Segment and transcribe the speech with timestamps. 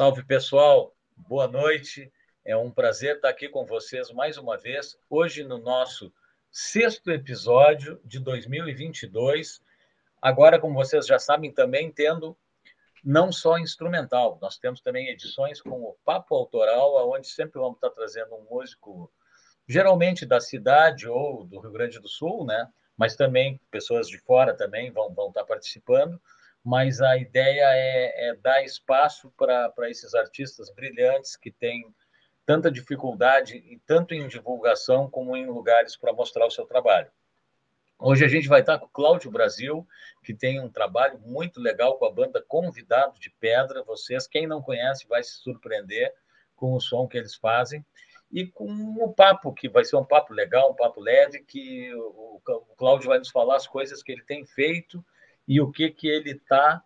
[0.00, 2.10] Salve pessoal, boa noite.
[2.42, 6.10] É um prazer estar aqui com vocês mais uma vez, hoje no nosso
[6.50, 9.60] sexto episódio de 2022.
[10.22, 12.34] Agora, como vocês já sabem, também tendo
[13.04, 17.90] não só instrumental, nós temos também edições com o Papo Autoral, onde sempre vamos estar
[17.90, 19.12] trazendo um músico,
[19.68, 22.66] geralmente da cidade ou do Rio Grande do Sul, né?
[22.96, 26.18] mas também pessoas de fora também vão, vão estar participando
[26.64, 31.84] mas a ideia é, é dar espaço para esses artistas brilhantes que têm
[32.44, 37.10] tanta dificuldade, tanto em divulgação como em lugares para mostrar o seu trabalho.
[37.98, 39.86] Hoje a gente vai estar com o Cláudio Brasil,
[40.24, 43.82] que tem um trabalho muito legal com a banda Convidado de Pedra.
[43.82, 46.12] Vocês, quem não conhece, vai se surpreender
[46.56, 47.84] com o som que eles fazem
[48.32, 52.40] e com o papo, que vai ser um papo legal, um papo leve, que o
[52.76, 55.04] Cláudio vai nos falar as coisas que ele tem feito
[55.46, 56.82] e o que, que ele está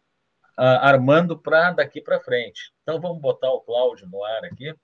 [0.52, 2.72] uh, ah, armando para daqui para frente.
[2.82, 4.74] Então, vamos botar o Cláudio no ar aqui.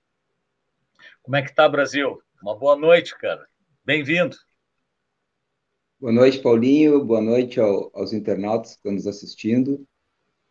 [1.23, 2.21] Como é que está, Brasil?
[2.41, 3.45] Uma boa noite, cara.
[3.83, 4.35] Bem-vindo.
[5.99, 7.03] Boa noite, Paulinho.
[7.03, 9.85] Boa noite ao, aos internautas que estão nos assistindo.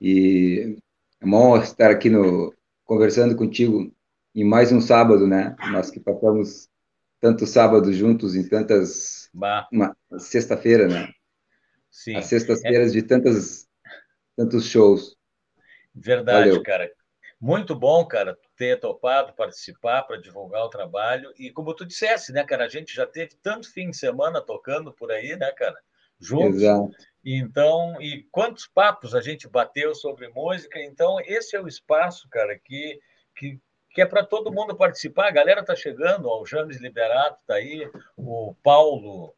[0.01, 0.77] E
[1.21, 2.55] é honra estar aqui no,
[2.85, 3.93] conversando contigo
[4.35, 5.55] em mais um sábado, né?
[5.71, 6.69] Nós que passamos
[7.21, 9.29] tantos sábados juntos em tantas...
[9.33, 11.13] Uma sexta-feira, né?
[11.91, 12.17] Sim.
[12.17, 12.93] As sextas-feiras é...
[12.93, 13.69] de tantas,
[14.37, 15.17] tantos shows.
[15.95, 16.63] Verdade, Valeu.
[16.63, 16.91] cara.
[17.41, 21.33] Muito bom, cara, ter topado participar para divulgar o trabalho.
[21.39, 24.93] E como tu dissesse, né, cara, a gente já teve tanto fim de semana tocando
[24.93, 25.77] por aí, né, cara?
[26.21, 26.61] Juntos.
[26.61, 26.91] Exato.
[27.25, 30.79] Então, e quantos papos a gente bateu sobre música.
[30.81, 33.01] Então, esse é o espaço, cara, que,
[33.35, 33.59] que,
[33.91, 35.29] que é para todo mundo participar.
[35.29, 39.35] A galera tá chegando, ó, o James Liberato tá aí, o Paulo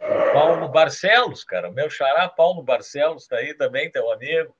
[0.00, 4.54] o Paulo Barcelos, cara, meu xará Paulo Barcelos está aí também, teu amigo.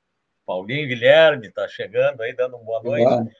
[0.47, 3.35] Paulinho Guilherme está chegando aí, dando uma boa noite.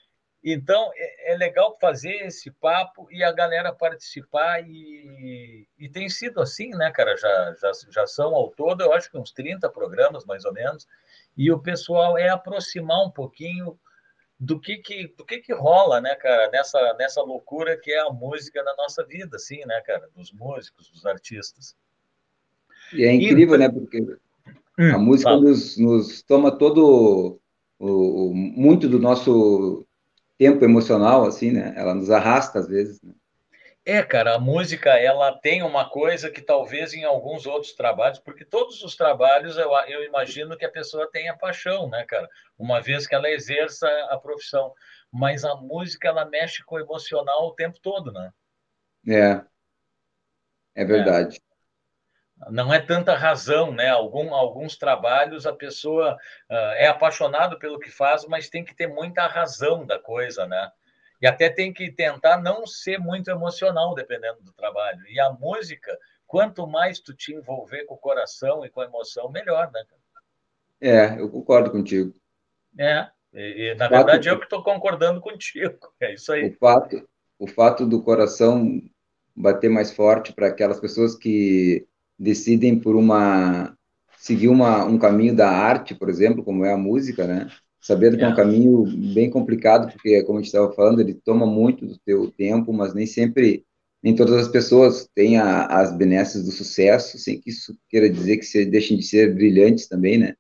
[0.47, 6.39] Então, é, é, legal fazer esse papo e a galera participar, e, e tem sido
[6.41, 7.17] assim, né, cara?
[7.17, 10.87] Já, já, já são ao todo, eu acho que uns 30 programas, mais ou menos,
[11.35, 13.79] e o pessoal é aproximar um pouquinho
[14.39, 18.11] do que que, do que, que rola, né, cara, nessa, nessa loucura que é a
[18.11, 20.11] música na nossa vida, assim, né, cara?
[20.15, 21.75] Dos músicos, dos artistas.
[22.95, 23.59] E é incrível, e...
[23.59, 23.69] né?
[23.69, 27.41] Porque hum, a música nos, nos, toma todo
[27.79, 29.87] o, o, muito do nosso
[30.39, 31.75] tempo emocional, assim, né?
[31.77, 33.01] Ela nos arrasta às vezes.
[33.03, 33.13] Né?
[33.87, 38.43] É, cara, a música ela tem uma coisa que talvez em alguns outros trabalhos, porque
[38.43, 42.27] todos os trabalhos eu, eu imagino que a pessoa tenha paixão, né, cara?
[42.59, 44.73] Uma vez que ela exerça a profissão.
[45.13, 48.33] Mas a música ela mexe com o emocional o tempo todo, né?
[49.07, 49.45] É.
[50.75, 51.37] É verdade.
[51.37, 51.54] É
[52.51, 53.89] não é tanta razão, né?
[53.89, 56.15] Algum, alguns trabalhos a pessoa
[56.51, 60.71] uh, é apaixonado pelo que faz, mas tem que ter muita razão da coisa, né?
[61.21, 65.01] E até tem que tentar não ser muito emocional, dependendo do trabalho.
[65.09, 65.97] E a música,
[66.27, 69.85] quanto mais tu te envolver com o coração e com a emoção, melhor, né?
[70.81, 72.15] É, eu concordo contigo.
[72.79, 75.79] É, e, e na verdade eu que estou concordando contigo.
[76.01, 76.49] É isso aí.
[76.49, 77.09] O fato,
[77.39, 78.83] o fato do coração
[79.35, 81.87] bater mais forte para aquelas pessoas que
[82.19, 83.77] decidem por uma
[84.25, 87.47] seguir uma, um caminho da arte, por exemplo, como é a música, né?
[87.79, 88.37] Sabendo que é um é.
[88.37, 92.73] caminho bem complicado, porque, como a gente estava falando, ele toma muito do teu tempo,
[92.73, 93.67] mas nem sempre,
[94.03, 98.39] nem todas as pessoas têm a, as benesses do sucesso, sem que isso queira dizer
[98.39, 100.35] que se, deixem de ser brilhantes também, né?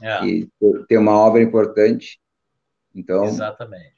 [0.00, 0.24] É.
[0.24, 0.48] E
[0.88, 2.20] ter uma obra importante.
[2.94, 3.24] Então...
[3.24, 3.96] Exatamente.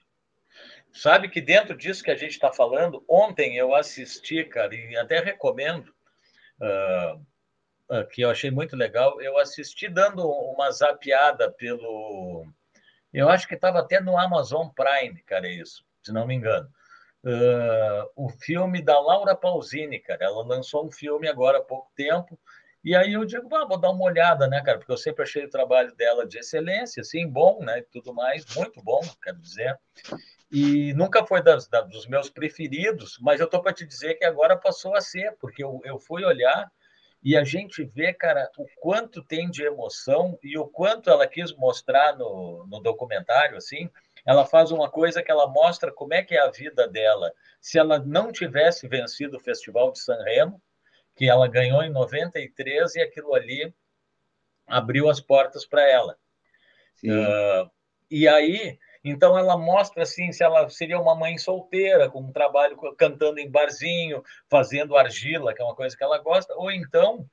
[0.90, 5.20] Sabe que dentro disso que a gente está falando, ontem eu assisti, cara, e até
[5.20, 5.92] recomendo,
[6.60, 9.20] uh, que eu achei muito legal.
[9.20, 12.46] Eu assisti dando uma zapiada pelo.
[13.12, 16.68] Eu acho que estava até no Amazon Prime, cara, isso, se não me engano.
[17.24, 20.24] Uh, o filme da Laura Pausini, cara.
[20.24, 22.38] Ela lançou um filme agora há pouco tempo.
[22.88, 24.78] E aí eu digo, ah, vou dar uma olhada, né, cara?
[24.78, 27.84] Porque eu sempre achei o trabalho dela de excelência, assim, bom, né?
[27.92, 29.78] Tudo mais, muito bom, quero dizer.
[30.50, 34.56] E nunca foi das, dos meus preferidos, mas eu estou para te dizer que agora
[34.56, 36.72] passou a ser, porque eu, eu fui olhar
[37.22, 41.54] e a gente vê, cara, o quanto tem de emoção e o quanto ela quis
[41.56, 43.90] mostrar no, no documentário, assim.
[44.24, 47.30] Ela faz uma coisa que ela mostra como é que é a vida dela.
[47.60, 50.58] Se ela não tivesse vencido o Festival de San Remo,
[51.18, 53.74] que ela ganhou em 93 e aquilo ali
[54.66, 56.16] abriu as portas para ela.
[57.04, 57.68] Uh,
[58.08, 62.76] e aí então ela mostra assim se ela seria uma mãe solteira com um trabalho
[62.96, 67.26] cantando em barzinho, fazendo argila, que é uma coisa que ela gosta, ou então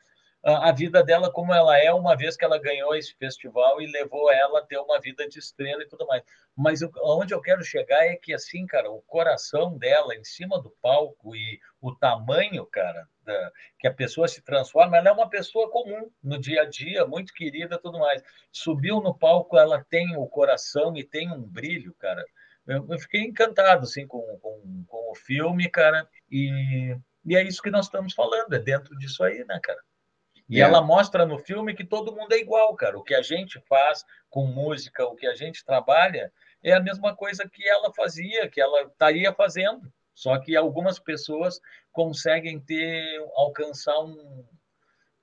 [0.46, 4.32] a vida dela como ela é, uma vez que ela ganhou esse festival e levou
[4.32, 6.22] ela a ter uma vida de estrela e tudo mais.
[6.56, 10.70] Mas onde eu quero chegar é que, assim, cara, o coração dela em cima do
[10.84, 15.72] palco e o tamanho, cara, da, que a pessoa se transforma, ela é uma pessoa
[15.72, 18.22] comum no dia a dia, muito querida tudo mais.
[18.52, 22.24] Subiu no palco, ela tem o coração e tem um brilho, cara.
[22.68, 26.96] Eu, eu fiquei encantado, assim, com, com, com o filme, cara, e,
[27.26, 29.80] e é isso que nós estamos falando, é dentro disso aí, né, cara?
[30.48, 30.64] E é.
[30.64, 32.98] ela mostra no filme que todo mundo é igual, cara.
[32.98, 36.32] O que a gente faz com música, o que a gente trabalha,
[36.64, 39.92] é a mesma coisa que ela fazia, que ela estaria fazendo.
[40.14, 41.60] Só que algumas pessoas
[41.92, 44.46] conseguem ter, alcançar um,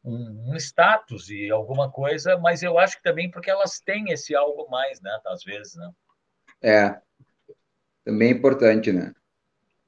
[0.05, 4.35] um, um, status e alguma coisa, mas eu acho que também porque elas têm esse
[4.35, 5.19] algo mais, né?
[5.27, 5.91] Às vezes, né?
[6.63, 7.01] É,
[8.05, 9.15] também é importante, né?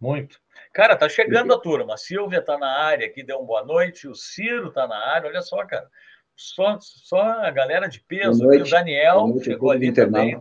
[0.01, 0.41] Muito.
[0.73, 1.95] Cara, tá chegando a turma.
[1.95, 4.09] A Silvia tá na área aqui, deu uma boa noite.
[4.09, 5.29] O Ciro tá na área.
[5.29, 5.89] Olha só, cara.
[6.37, 8.45] Só, só a galera de peso.
[8.47, 10.39] O Daniel chegou ali também.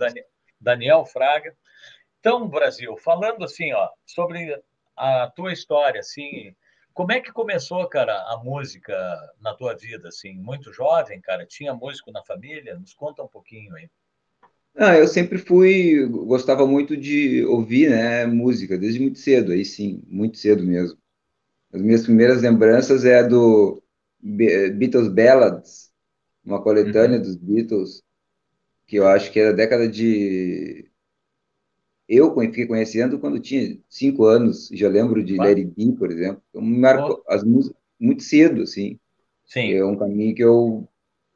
[0.59, 1.55] Daniel Fraga.
[2.19, 4.59] Então, Brasil, falando assim, ó, sobre
[4.95, 6.55] a tua história, assim,
[6.93, 8.95] como é que começou, cara, a música
[9.41, 10.33] na tua vida, assim?
[10.35, 11.45] Muito jovem, cara?
[11.45, 12.79] Tinha músico na família?
[12.79, 13.89] Nos conta um pouquinho aí.
[14.75, 20.01] Ah, eu sempre fui, gostava muito de ouvir, né, música, desde muito cedo, aí sim,
[20.07, 20.97] muito cedo mesmo.
[21.71, 23.83] As minhas primeiras lembranças é do
[24.19, 25.91] Beatles Ballads,
[26.43, 27.23] uma coletânea uhum.
[27.23, 28.03] dos Beatles,
[28.87, 30.89] que eu acho que era da década de...
[32.07, 36.41] Eu fiquei conhecendo quando tinha cinco anos, já lembro de Larry B, por exemplo.
[36.49, 38.99] Então, me marcou as músicas muito cedo, assim.
[39.45, 39.73] Sim.
[39.73, 40.87] É um caminho que eu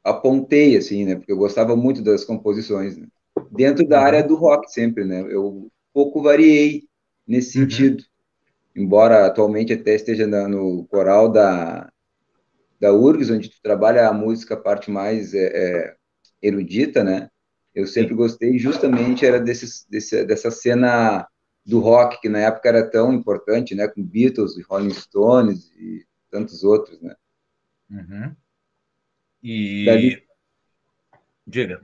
[0.04, 3.06] apontei, assim, né, porque eu gostava muito das composições, né
[3.50, 5.20] dentro da área do rock sempre, né?
[5.20, 6.84] Eu pouco variei
[7.26, 7.64] nesse uhum.
[7.64, 8.04] sentido.
[8.74, 11.90] Embora atualmente até esteja no coral da,
[12.80, 15.96] da URGS, onde tu trabalha a música, a parte mais é, é,
[16.40, 17.28] erudita, né?
[17.74, 21.26] Eu sempre gostei justamente era desse, desse, dessa cena
[21.64, 23.88] do rock, que na época era tão importante, né?
[23.88, 27.14] Com Beatles e Rolling Stones e tantos outros, né?
[27.90, 28.36] Uhum.
[29.42, 29.84] E...
[29.84, 30.22] Dali...
[31.46, 31.80] Diga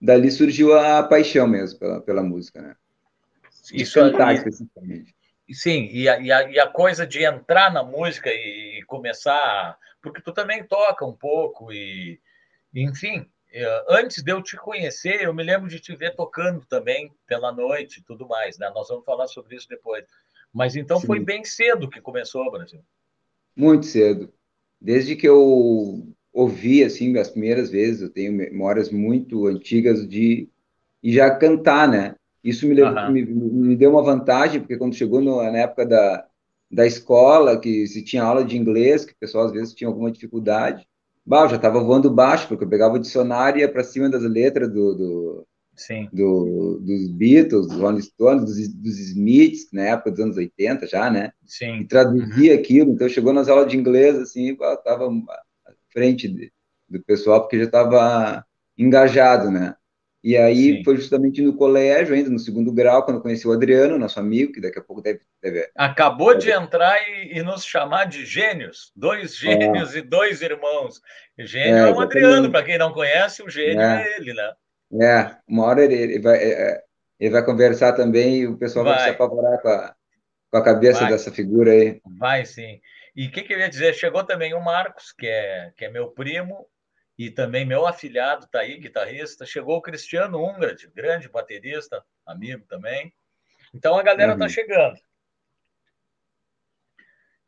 [0.00, 2.76] dali surgiu a paixão mesmo pela, pela música, né?
[3.72, 5.14] Isso cantar aí, especificamente.
[5.52, 9.78] Sim, e a, e, a, e a, coisa de entrar na música e, e, começar.
[10.02, 12.20] Porque tu também toca um pouco, e
[12.74, 17.12] enfim, é, antes de eu te conhecer, eu me lembro de te ver tocando também
[17.26, 18.70] pela noite e tudo mais, né?
[18.74, 20.04] Nós vamos falar sobre isso depois.
[20.52, 21.06] Mas então Sim.
[21.06, 22.84] foi bem cedo que começou, Brasil.
[23.54, 24.32] Muito cedo.
[24.80, 30.48] Desde que eu ouvi assim as primeiras vezes, eu tenho memórias muito antigas de
[31.02, 32.14] e já cantar, né?
[32.44, 36.26] Isso me, levou, me, me, deu uma vantagem, porque quando chegou no, na época da,
[36.70, 40.12] da escola, que se tinha aula de inglês, que o pessoal às vezes tinha alguma
[40.12, 40.86] dificuldade,
[41.24, 44.08] bah, eu já estava voando baixo, porque eu pegava o dicionário e ia para cima
[44.08, 45.46] das letras do, do,
[46.12, 51.10] do, dos Beatles, dos Rolling Stones, dos, dos Smiths, na época dos anos 80 já,
[51.10, 51.32] né?
[51.44, 51.80] Sim.
[51.80, 52.58] E traduzia uhum.
[52.60, 55.08] aquilo, então chegou nas aulas de inglês, assim, estava
[55.96, 56.52] frente de,
[56.86, 58.44] do pessoal, porque já estava
[58.76, 59.74] engajado, né?
[60.22, 60.84] E aí Sim.
[60.84, 64.52] foi justamente no colégio, ainda no segundo grau, quando eu conheci o Adriano, nosso amigo,
[64.52, 65.20] que daqui a pouco deve.
[65.40, 66.40] deve Acabou deve...
[66.40, 69.36] de entrar e, e, nos chamar de gênios, dois é.
[69.36, 69.98] gênios é.
[69.98, 71.00] e dois irmãos.
[71.38, 74.52] Gênio é, é o Adriano, para quem não conhece, o gênio é, é ele, né?
[75.00, 76.82] É, uma hora ele, ele vai, é,
[77.18, 79.94] ele vai conversar também e o pessoal vai, vai se apavorar com a,
[80.50, 81.10] com a cabeça vai.
[81.10, 82.00] dessa figura aí.
[82.18, 82.80] Vai sim.
[83.16, 83.94] E o que, que eu ia dizer?
[83.94, 86.68] Chegou também o Marcos, que é, que é meu primo,
[87.18, 89.46] e também meu afilhado está aí, guitarrista.
[89.46, 93.10] Chegou o Cristiano Ungrad, grande baterista, amigo também.
[93.74, 94.50] Então a galera está uhum.
[94.50, 95.00] chegando.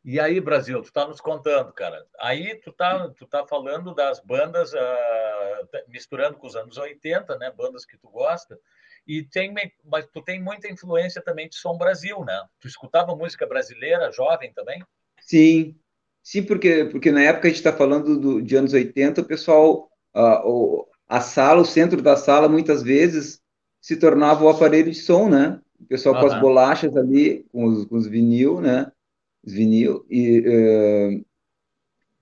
[0.03, 2.03] E aí, Brasil, tu está nos contando, cara.
[2.19, 4.77] Aí tu tá, tu tá falando das bandas, uh,
[5.87, 7.51] misturando com os anos 80, né?
[7.51, 8.57] Bandas que tu gosta.
[9.05, 12.43] E tem, mas tu tem muita influência também de som Brasil, né?
[12.59, 14.83] Tu escutava música brasileira, jovem também?
[15.29, 15.75] Sim,
[16.23, 19.87] sim, porque, porque na época a gente está falando do, de anos 80, o pessoal,
[20.11, 20.43] a,
[21.07, 23.39] a sala, o centro da sala, muitas vezes
[23.79, 25.61] se tornava o aparelho de som, né?
[25.79, 26.21] O pessoal uhum.
[26.21, 28.91] com as bolachas ali, com os, com os vinil, né?
[29.45, 31.25] Os vinil, e, uh,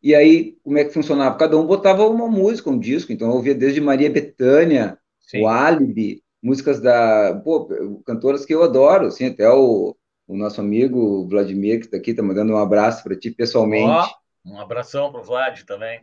[0.03, 1.37] e aí, como é que funcionava?
[1.37, 4.97] Cada um botava uma música, um disco, então eu ouvia desde Maria Bethânia,
[5.33, 7.69] o Alibi, músicas da, pô,
[8.05, 9.95] cantoras que eu adoro, assim, até o
[10.27, 14.13] o nosso amigo Vladimir, que está aqui, está mandando um abraço para ti pessoalmente.
[14.45, 16.01] Oh, um abração para o Vlad também.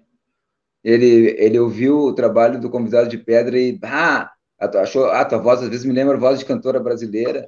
[0.82, 5.62] Ele, ele ouviu o trabalho do Convidado de Pedra e, ah, achou, ah, tua voz
[5.62, 7.46] às vezes me lembra a voz de cantora brasileira.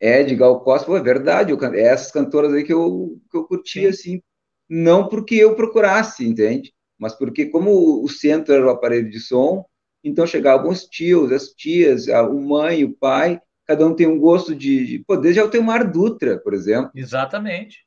[0.00, 3.36] É, de Gal Costa, pô, é verdade, eu, é essas cantoras aí que eu, que
[3.36, 4.20] eu curti, assim,
[4.68, 6.74] não porque eu procurasse, entende?
[6.98, 9.64] Mas porque, como o centro era o aparelho de som,
[10.02, 14.18] então chegavam os tios, as tias, a, o mãe, o pai, cada um tem um
[14.18, 16.90] gosto de, de pô, desde Altemar Dutra, por exemplo.
[16.94, 17.84] Exatamente.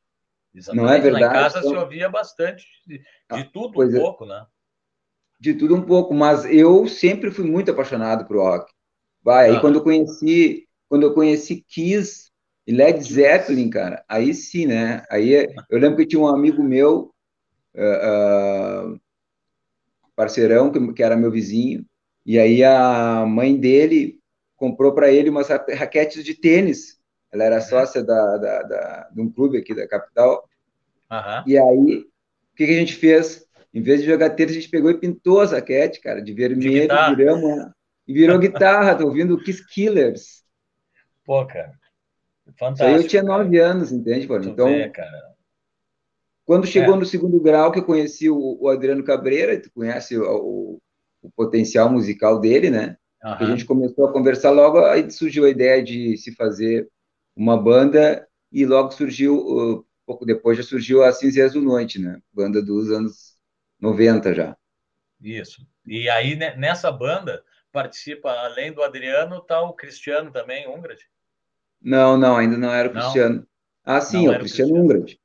[0.54, 0.86] Exatamente.
[0.86, 1.24] Não é verdade?
[1.24, 1.72] Lá em casa então...
[1.72, 4.00] se ouvia bastante de, de ah, tudo um é.
[4.00, 4.46] pouco, né?
[5.40, 8.72] De tudo um pouco, mas eu sempre fui muito apaixonado por rock.
[9.24, 12.32] Vai, aí quando eu conheci, quando eu conheci Kiss
[12.66, 15.04] e Led Zeppelin, cara, aí sim, né?
[15.12, 17.14] Aí eu lembro que tinha um amigo meu,
[17.76, 19.02] uh, uh,
[20.16, 21.86] parceirão, que, que era meu vizinho,
[22.26, 24.17] e aí a mãe dele
[24.58, 26.98] comprou para ele umas raquetes de tênis.
[27.32, 27.62] Ela era uhum.
[27.62, 30.50] sócia da, da, da, de um clube aqui da capital.
[31.10, 31.44] Uhum.
[31.46, 33.46] E aí, o que, que, a gente fez?
[33.74, 36.88] Em vez de jogar tênis, a gente pegou e pintou as raquetes, cara, de vermelho,
[36.88, 37.72] de viramos,
[38.08, 38.96] e virou guitarra.
[38.96, 40.44] Tô ouvindo Kiss Killers.
[41.24, 41.74] Pô, cara.
[42.58, 42.74] Fantástico.
[42.74, 44.38] Isso aí eu tinha nove anos, entende, pô?
[44.38, 44.92] Então, ver,
[46.46, 47.00] quando chegou é.
[47.00, 50.82] no segundo grau, que eu conheci o, o Adriano Cabreira, tu conhece o, o,
[51.22, 52.98] o potencial musical dele, né?
[53.24, 53.34] Uhum.
[53.34, 56.88] A gente começou a conversar logo, aí surgiu a ideia de se fazer
[57.36, 62.20] uma banda e logo surgiu, pouco depois já surgiu a Cinzas do Noite, né?
[62.32, 63.36] Banda dos anos
[63.80, 64.58] 90 já.
[65.22, 65.66] Isso.
[65.86, 71.00] E aí né, nessa banda participa, além do Adriano, tá o Cristiano também, Ungrad?
[71.82, 73.46] Não, não, ainda não era o Cristiano.
[73.84, 75.18] Ah, sim, não o Cristiano, Cristiano Ungrad.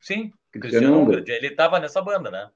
[0.00, 2.50] Sim, Cristiano, Cristiano Ele estava nessa banda, né?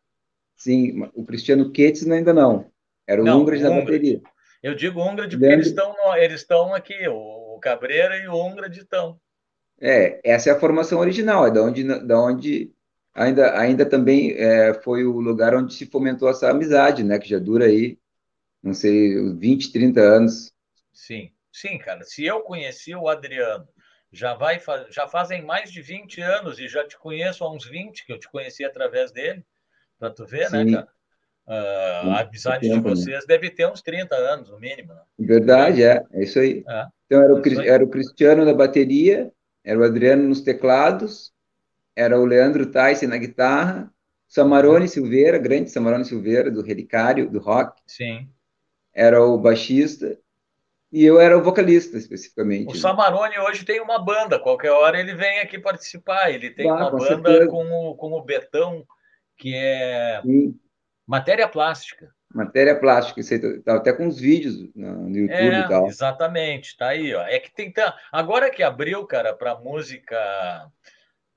[0.56, 2.70] Sim, o Cristiano Ketz ainda não.
[3.06, 4.22] Era o não, Ungrad da bateria.
[4.62, 9.20] Eu digo Ungrad porque eles estão eles estão aqui, o Cabreira e o Ungrad estão.
[9.80, 12.72] É, essa é a formação original, é da onde, da onde
[13.12, 17.18] ainda, ainda também é, foi o lugar onde se fomentou essa amizade, né?
[17.18, 17.98] Que já dura aí,
[18.62, 20.52] não sei, 20, 30 anos.
[20.92, 22.04] Sim, sim, cara.
[22.04, 23.66] Se eu conheci o Adriano,
[24.12, 28.06] já, vai, já fazem mais de 20 anos e já te conheço há uns 20,
[28.06, 29.44] que eu te conheci através dele,
[29.98, 30.70] para tu ver, né, sim.
[30.70, 30.92] né, cara?
[31.46, 32.90] Uh, a amizade tempo, de né?
[32.90, 33.26] vocês né?
[33.26, 34.94] deve ter uns 30 anos, no mínimo.
[34.94, 35.00] Né?
[35.18, 36.64] Verdade, é, é isso aí.
[36.68, 39.30] É, então, era o, é era o Cristiano na bateria,
[39.64, 41.32] era o Adriano nos teclados,
[41.96, 43.92] era o Leandro Tyson na guitarra,
[44.28, 44.88] Samarone.
[44.88, 47.80] Silveira, grande Samarone Silveira, do Relicário, do rock.
[47.86, 48.28] Sim.
[48.94, 50.18] Era o baixista,
[50.92, 52.68] e eu era o vocalista, especificamente.
[52.68, 56.30] O Samarone hoje tem uma banda, qualquer hora ele vem aqui participar.
[56.30, 58.86] Ele tem ah, uma banda com o, com o Betão,
[59.38, 60.54] que é Sim.
[61.06, 62.12] Matéria plástica.
[62.32, 65.86] Matéria plástica, isso aí, tá até com os vídeos no YouTube é, e tal.
[65.86, 67.22] Exatamente, tá aí, ó.
[67.22, 67.72] É que tem
[68.10, 70.16] agora que abriu, cara, para música,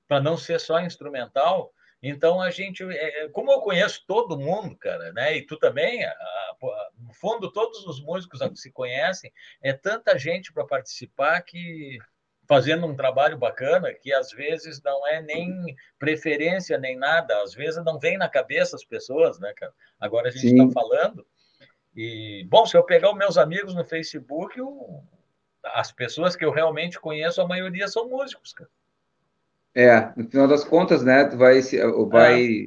[0.08, 4.76] para não ser só instrumental, então a gente, é, é, como eu conheço todo mundo,
[4.76, 5.36] cara, né?
[5.36, 6.00] E tu também,
[6.98, 9.32] no fundo todos os músicos que se conhecem,
[9.62, 11.98] é tanta gente para participar que
[12.48, 17.84] fazendo um trabalho bacana que às vezes não é nem preferência nem nada, às vezes
[17.84, 19.72] não vem na cabeça as pessoas, né, cara?
[20.00, 21.26] Agora a gente está falando.
[21.94, 25.02] E, bom, se eu pegar os meus amigos no Facebook, eu,
[25.64, 28.70] as pessoas que eu realmente conheço, a maioria são músicos, cara.
[29.74, 31.60] É, no final das contas, né, tu vai,
[32.08, 32.66] vai, é.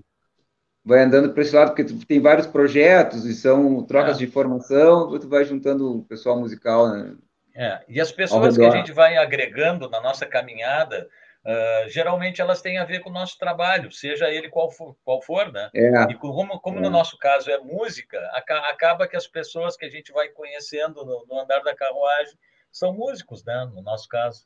[0.86, 4.20] vai andando para esse lado, porque tu tem vários projetos e são trocas é.
[4.20, 7.16] de formação, tu vai juntando o pessoal musical, né?
[7.56, 11.10] É, e as pessoas que a gente vai agregando na nossa caminhada,
[11.44, 15.22] uh, geralmente elas têm a ver com o nosso trabalho, seja ele qual for, qual
[15.22, 15.70] for né?
[15.74, 16.82] É, e como, como é.
[16.82, 21.26] no nosso caso é música, acaba que as pessoas que a gente vai conhecendo no,
[21.28, 22.36] no andar da carruagem
[22.72, 23.70] são músicos, né?
[23.74, 24.46] No nosso caso.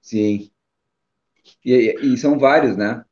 [0.00, 0.50] Sim.
[1.64, 3.04] E, e são vários, né?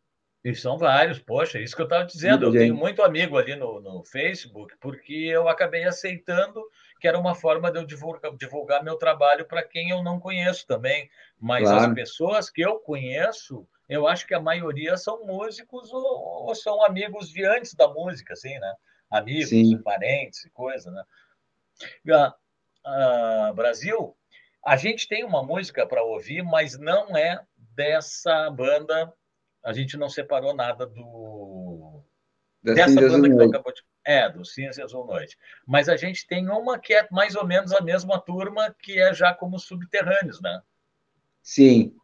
[0.42, 2.46] E são vários, poxa, isso que eu estava dizendo.
[2.46, 6.64] eu tenho muito amigo ali no, no Facebook, porque eu acabei aceitando
[7.00, 10.66] que era uma forma de eu divulgar, divulgar meu trabalho para quem eu não conheço
[10.66, 11.10] também.
[11.38, 11.86] Mas claro.
[11.86, 16.84] as pessoas que eu conheço, eu acho que a maioria são músicos ou, ou são
[16.84, 18.74] amigos de antes da música, assim, né?
[19.10, 19.82] Amigos, Sim.
[19.82, 21.02] parentes e coisa, né?
[23.54, 24.16] Brasil,
[24.64, 29.12] a gente tem uma música para ouvir, mas não é dessa banda.
[29.64, 31.59] A gente não separou nada do
[32.62, 35.36] dessa banda que tu acabou de é, do Ciência Azul Noite.
[35.66, 39.12] Mas a gente tem uma que é mais ou menos a mesma turma, que é
[39.12, 40.60] já como Subterrâneos, né?
[41.42, 41.94] Sim.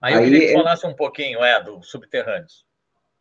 [0.00, 0.52] Aí eu Aí, queria que é...
[0.52, 2.66] falasse um pouquinho, é, do Subterrâneos.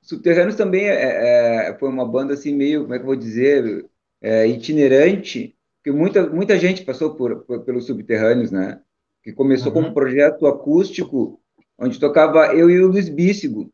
[0.01, 3.86] Subterrâneos também é, é, foi uma banda assim meio, como é que eu vou dizer,
[4.22, 8.80] é, itinerante, que muita, muita gente passou por, por pelos Subterrâneos, né?
[9.24, 9.74] Que começou uhum.
[9.74, 11.42] como um projeto acústico,
[11.77, 13.72] onde tocava eu e o Luiz Bícigo.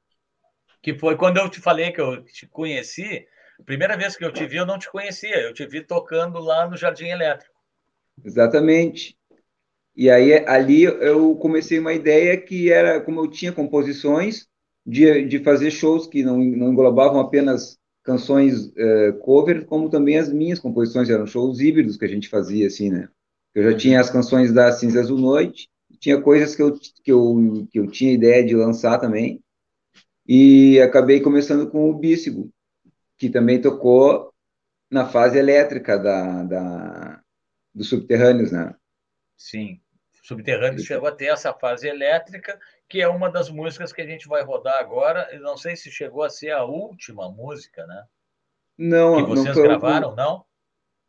[0.84, 3.25] Que foi quando eu te falei que eu te conheci,
[3.66, 5.40] Primeira vez que eu te vi, eu não te conhecia.
[5.42, 7.54] Eu te vi tocando lá no Jardim Elétrico.
[8.24, 9.18] Exatamente.
[9.96, 14.48] E aí ali eu comecei uma ideia que era como eu tinha composições,
[14.86, 20.32] de, de fazer shows que não, não englobavam apenas canções uh, cover, como também as
[20.32, 23.08] minhas composições, eram shows híbridos que a gente fazia, assim, né?
[23.56, 25.70] Eu já tinha as canções da Cinza Azul Noite,
[26.02, 29.40] tinha coisas que eu, que, eu, que eu tinha ideia de lançar também,
[30.27, 32.51] e acabei começando com o Bícigo,
[33.18, 34.34] que também tocou
[34.89, 37.24] na fase elétrica da, da,
[37.74, 38.75] dos subterrâneos, né?
[39.36, 39.82] Sim,
[40.24, 44.25] Subterrâneos chegou a ter essa fase elétrica, que é uma das músicas que a gente
[44.25, 45.27] vai rodar agora.
[45.34, 48.06] Eu não sei se chegou a ser a última música, né?
[48.77, 50.46] Não, que vocês não gravaram, não?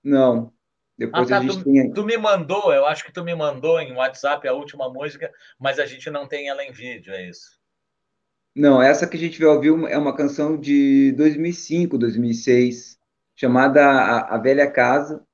[0.03, 0.53] Não.
[0.99, 1.93] Depois ah, tá, a gente tu, tem...
[1.93, 5.79] tu me mandou, eu acho que tu me mandou em WhatsApp a última música, mas
[5.79, 7.61] a gente não tem ela em vídeo, é isso?
[8.55, 12.99] Não, essa que a gente vai ouvir é uma canção de 2005, 2006,
[13.35, 15.25] chamada A, a Velha Casa,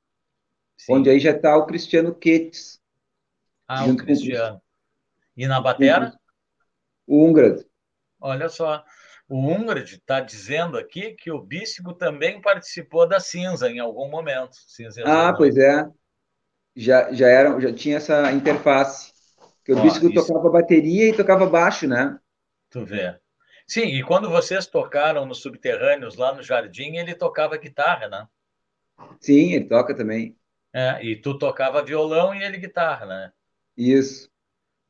[0.76, 0.94] Sim.
[0.94, 2.80] onde aí já está o Cristiano Quetes,
[3.68, 4.60] ah, o Cristiano.
[5.36, 6.12] E na batera?
[7.06, 7.62] O Ungrad.
[8.21, 8.82] Olha só.
[9.28, 14.56] O Ungrad está dizendo aqui que o Bícigo também participou da cinza em algum momento.
[14.66, 15.86] Cinza ah, pois é.
[16.75, 19.12] Já, já, era, já tinha essa interface.
[19.64, 20.12] Que o Ó, isso...
[20.12, 22.18] tocava bateria e tocava baixo, né?
[22.71, 23.19] Tu vê.
[23.67, 28.26] Sim, e quando vocês tocaram nos subterrâneos lá no jardim, ele tocava guitarra, né?
[29.21, 30.37] Sim, ele toca também.
[30.73, 33.33] É, e tu tocava violão e ele guitarra, né?
[33.76, 34.30] Isso.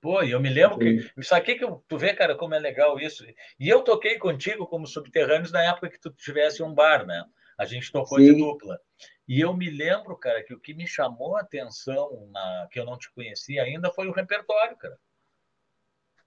[0.01, 1.11] Pô, e eu me lembro que.
[1.17, 3.25] Isso aqui que eu, tu vê, cara, como é legal isso.
[3.59, 7.23] E eu toquei contigo como subterrâneos na época que tu tivesse um bar, né?
[7.59, 8.33] A gente tocou Sim.
[8.33, 8.81] de dupla.
[9.29, 12.87] E eu me lembro, cara, que o que me chamou a atenção, na, que eu
[12.87, 14.99] não te conhecia ainda, foi o repertório, cara.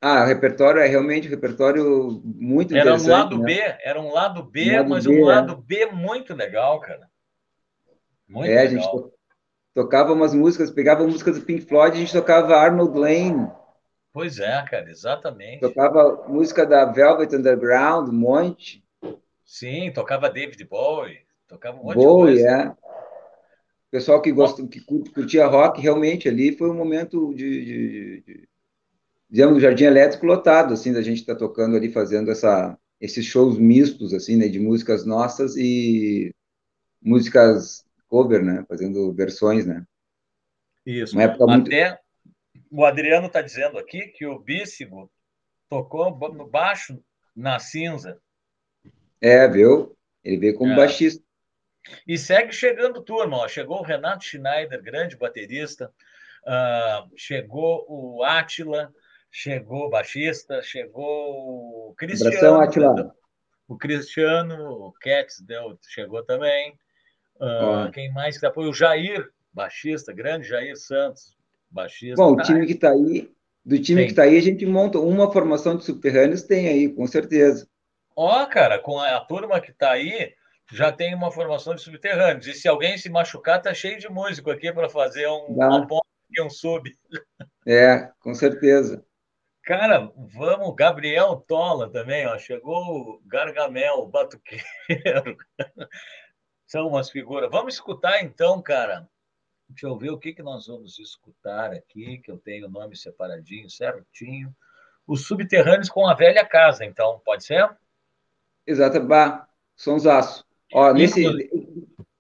[0.06, 3.10] Ah, o repertório é realmente um repertório muito era interessante.
[3.10, 3.46] Um lado né?
[3.46, 5.56] B, era um lado B, um lado mas B, um lado é.
[5.66, 7.10] B muito legal, cara.
[8.28, 8.66] Muito é, legal.
[8.66, 9.12] a gente
[9.74, 13.50] tocava umas músicas, pegava músicas do Pink Floyd, a gente tocava Arnold Lane.
[14.12, 15.62] Pois é, cara, exatamente.
[15.62, 18.84] Tocava música da Velvet Underground, um monte.
[19.46, 22.58] Sim, tocava David Bowie, tocava um monte Bowie, de coisa.
[22.58, 22.68] é.
[22.68, 28.53] O pessoal que, gosta, que curtia rock, realmente, ali foi um momento de, de, de
[29.34, 33.58] digamos, jardim elétrico lotado, assim, da gente estar tá tocando ali, fazendo essa, esses shows
[33.58, 36.32] mistos, assim, né, de músicas nossas e
[37.02, 38.64] músicas cover, né?
[38.70, 39.84] Fazendo versões, né?
[40.86, 41.20] Isso.
[41.20, 41.68] Época muito...
[41.68, 42.00] Até
[42.70, 45.12] o Adriano está dizendo aqui que o Bícigo
[45.68, 47.04] tocou no baixo
[47.36, 48.20] na cinza.
[49.20, 49.98] É, viu?
[50.24, 50.76] Ele veio como é.
[50.76, 51.24] baixista.
[52.08, 53.38] E segue chegando turma.
[53.38, 53.48] Ó.
[53.48, 55.92] Chegou o Renato Schneider, grande baterista.
[56.44, 58.94] Uh, chegou o Átila,
[59.34, 62.62] chegou o baixista, chegou o Cristiano.
[62.62, 63.12] Abração,
[63.68, 66.78] O Cristiano, o Cats deu, chegou também.
[67.38, 68.70] Uh, quem mais que apoia?
[68.70, 71.36] O Jair, baixista, grande Jair Santos,
[71.70, 72.16] baixista.
[72.16, 73.32] Bom, o time que está aí,
[73.66, 77.08] do time que está aí, a gente monta uma formação de subterrâneos, tem aí, com
[77.08, 77.68] certeza.
[78.16, 80.32] Ó, cara, com a, a turma que está aí,
[80.72, 82.46] já tem uma formação de subterrâneos.
[82.46, 86.06] E se alguém se machucar, tá cheio de músico aqui para fazer um, uma ponta
[86.30, 86.96] e um sub.
[87.66, 89.04] É, com certeza.
[89.64, 95.38] Cara, vamos, Gabriel Tola também, ó, chegou o Gargamel, o batuqueiro.
[96.68, 97.52] são umas figuras.
[97.52, 99.08] Vamos escutar então, cara.
[99.70, 102.96] Deixa eu ver o que, que nós vamos escutar aqui, que eu tenho o nome
[102.98, 104.54] separadinho, certinho.
[105.08, 107.70] Os subterrâneos com a velha casa, então, pode ser?
[108.66, 110.46] Exato, bah, sonsaço.
[110.74, 111.24] Ó, nesse,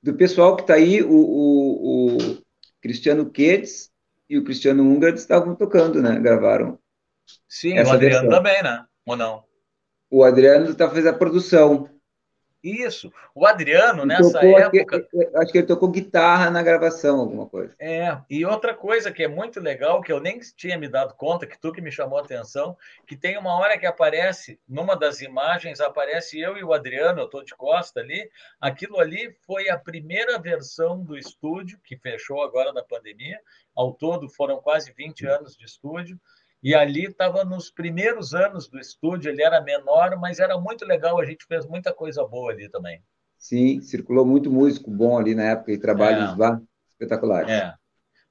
[0.02, 2.18] do pessoal que está aí, o, o, o,
[2.82, 3.92] Cristiano Quedes
[4.30, 6.20] e o Cristiano Ungard estavam tocando, né?
[6.20, 6.78] Gravaram.
[7.48, 8.30] Sim, o Adriano versão.
[8.30, 8.86] também, né?
[9.06, 9.44] Ou não?
[10.10, 11.90] O Adriano tá fazendo a produção.
[12.64, 13.12] Isso.
[13.36, 15.06] O Adriano, ele nessa época.
[15.36, 17.76] acho que ele tocou guitarra na gravação, alguma coisa.
[17.78, 21.46] É, e outra coisa que é muito legal, que eu nem tinha me dado conta,
[21.46, 25.20] que tu que me chamou a atenção, que tem uma hora que aparece, numa das
[25.20, 28.30] imagens, aparece eu e o Adriano, eu estou de costa ali.
[28.62, 33.42] Aquilo ali foi a primeira versão do estúdio, que fechou agora na pandemia.
[33.76, 36.18] Ao todo foram quase 20 anos de estúdio.
[36.64, 41.20] E ali estava nos primeiros anos do estúdio, ele era menor, mas era muito legal,
[41.20, 43.04] a gente fez muita coisa boa ali também.
[43.38, 46.36] Sim, circulou muito músico bom ali na época e trabalhos é.
[46.38, 47.52] lá espetaculares.
[47.52, 47.74] É.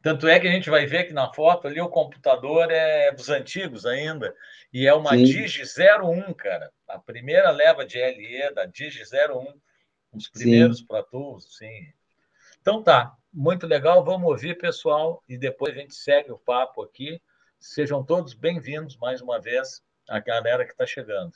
[0.03, 3.29] Tanto é que a gente vai ver que na foto ali o computador é dos
[3.29, 4.35] antigos ainda,
[4.73, 5.25] e é uma Sim.
[5.25, 6.73] Digi 01, cara.
[6.89, 9.55] A primeira leva de LE da Digi 01,
[10.15, 10.87] os primeiros sim.
[10.87, 11.93] Pro Tools, sim.
[12.61, 17.21] Então tá, muito legal, vamos ouvir, pessoal, e depois a gente segue o papo aqui.
[17.65, 21.33] Sejam todos bem-vindos mais uma vez, a galera que está chegando.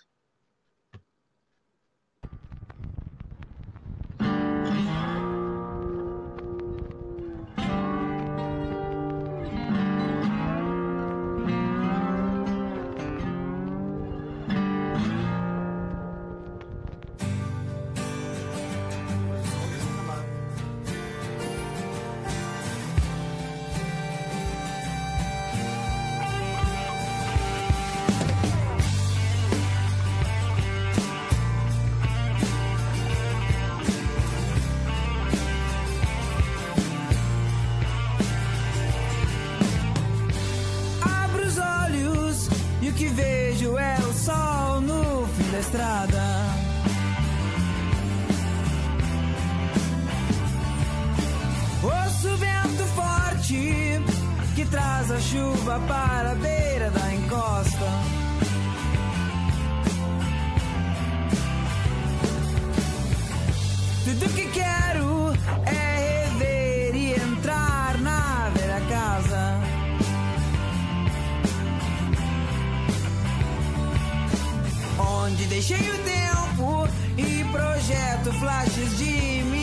[75.57, 79.56] Deixei o tempo e projeto flashes de minha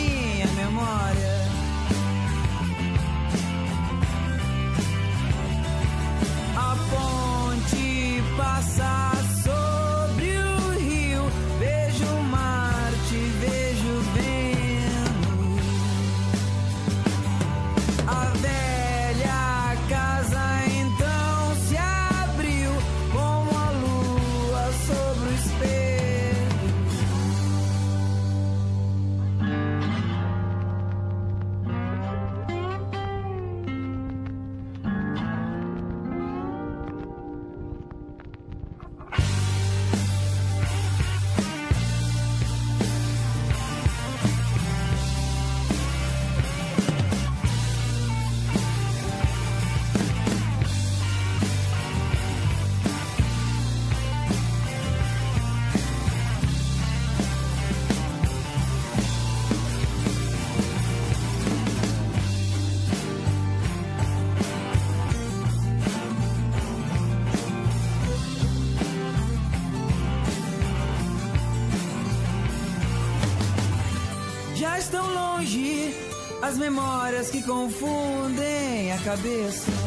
[76.54, 79.83] as memórias que confundem a cabeça.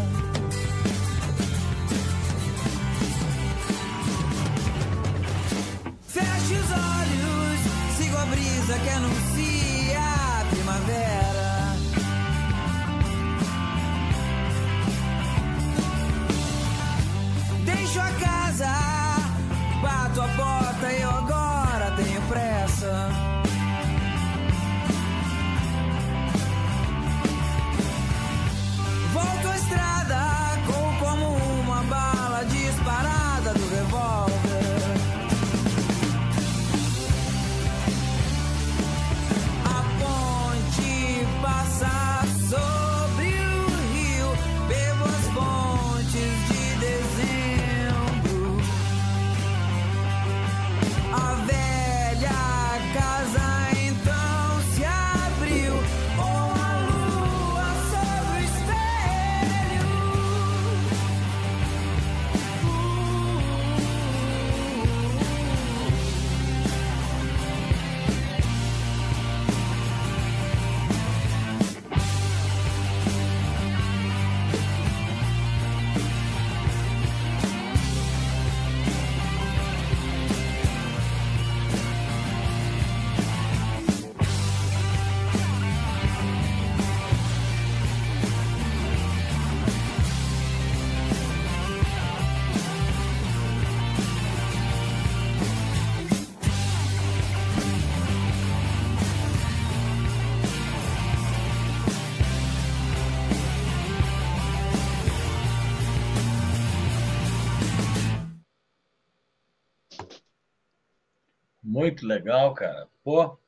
[111.87, 112.89] Muito legal, cara.
[113.05, 113.39] Pô.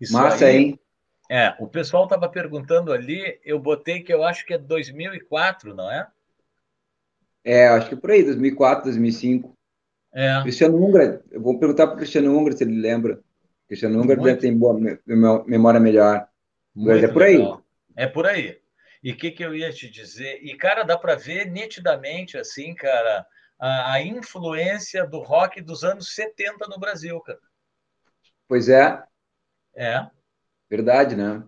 [0.00, 0.80] Isso Massa, aí- hein?
[1.28, 5.90] É, o pessoal estava perguntando ali, eu botei que eu acho que é 2004, não
[5.90, 6.06] é?
[7.44, 9.52] É, acho que por aí, 2004, 2005.
[10.12, 10.42] É.
[10.42, 13.20] Cristiano Ungra, eu vou perguntar para o Cristiano Ungra se ele lembra.
[13.68, 16.26] Cristiano Ungra deve ter boa me- me- memória melhor.
[16.74, 17.36] Mas é por aí.
[17.36, 17.62] legal.
[17.96, 18.58] É por aí.
[19.02, 20.40] E o que, que eu ia te dizer?
[20.42, 23.24] E, cara, dá para ver nitidamente, assim, cara,
[23.60, 27.40] a, a influência do rock dos anos 70 no Brasil, cara.
[28.46, 29.02] Pois é,
[29.74, 30.10] É.
[30.70, 31.44] verdade, né?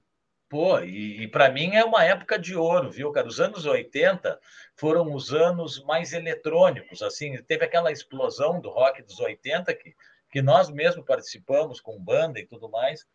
[0.49, 3.27] Pô, e, e para mim é uma época de ouro, viu, cara?
[3.27, 4.39] Os anos 80
[4.77, 9.95] foram os anos mais eletrônicos, assim, teve aquela explosão do rock dos 80 que,
[10.31, 13.07] que nós mesmos participamos com banda e tudo mais,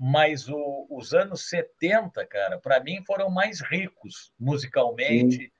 [0.00, 5.46] mas o- os anos 70, cara, para mim foram mais ricos musicalmente.
[5.46, 5.55] O-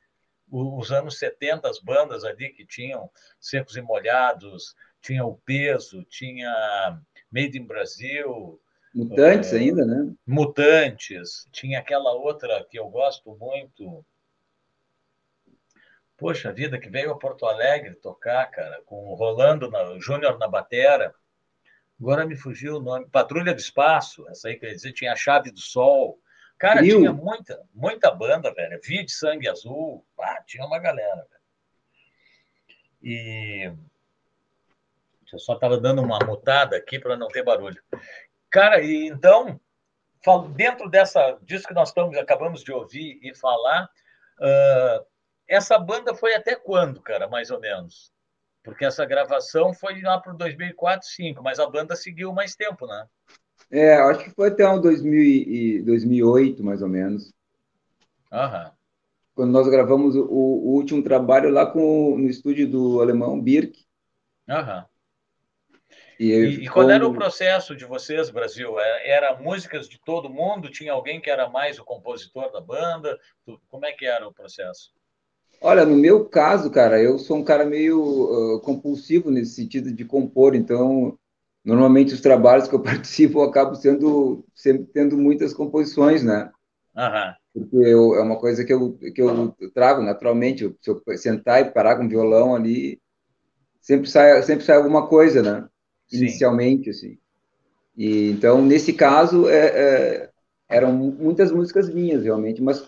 [0.51, 7.01] Os anos 70, as bandas ali que tinham Secos e Molhados, tinha o Peso, tinha
[7.31, 8.61] Made in Brasil,
[8.97, 9.59] Mutantes É.
[9.59, 10.15] ainda, né?
[10.27, 14.03] Mutantes, tinha aquela outra que eu gosto muito.
[16.17, 20.49] Poxa vida, que veio a Porto Alegre tocar, cara, com o Rolando na, Júnior na
[20.49, 21.15] batera.
[22.01, 23.07] Agora me fugiu o nome.
[23.11, 26.19] Patrulha do Espaço, essa aí quer dizer, tinha a Chave do Sol.
[26.59, 28.81] Cara, tinha muita, muita banda, velho.
[28.83, 30.07] Via de Sangue Azul.
[30.19, 31.43] Ah, tinha uma galera, velho.
[33.03, 33.73] E.
[35.33, 37.83] Eu só estava dando uma mutada aqui para não ter barulho.
[38.49, 39.61] Cara, e então,
[40.55, 43.85] dentro dessa, disso que nós estamos, acabamos de ouvir e falar,
[44.39, 45.07] uh,
[45.49, 48.13] essa banda foi até quando, cara, mais ou menos?
[48.63, 53.07] Porque essa gravação foi lá para 2004, 2005, mas a banda seguiu mais tempo, né?
[53.71, 57.33] É, acho que foi até um 2000 e, 2008, mais ou menos.
[58.33, 58.73] Aham.
[59.35, 63.85] Quando nós gravamos o, o último trabalho lá com, no estúdio do alemão Birk.
[64.49, 64.87] Aham.
[66.19, 68.81] E, e, e, qual era o processo de vocês, Brasil?
[68.81, 70.71] É, era músicas de todo mundo?
[70.71, 73.19] Tinha alguém que era mais o compositor da banda?
[73.69, 74.95] Como é que era o processo?
[75.61, 80.05] Olha, no meu caso, cara, eu sou um cara meio uh, compulsivo nesse sentido de
[80.05, 81.19] compor, então
[81.67, 86.51] normalmente os trabalhos que eu participo eu acabo sendo sempre tendo muitas composições, né?
[86.97, 87.35] Uhum.
[87.53, 90.65] Porque eu, é uma coisa que eu, que eu trago naturalmente.
[90.65, 93.01] Eu, se eu sentar e parar com o violão ali,
[93.81, 95.69] sempre sai, sempre sai alguma coisa, né?
[96.07, 96.19] Sim.
[96.19, 97.19] Inicialmente, assim.
[97.97, 100.31] E, então, nesse caso, é, é,
[100.69, 102.87] eram muitas músicas minhas, realmente, mas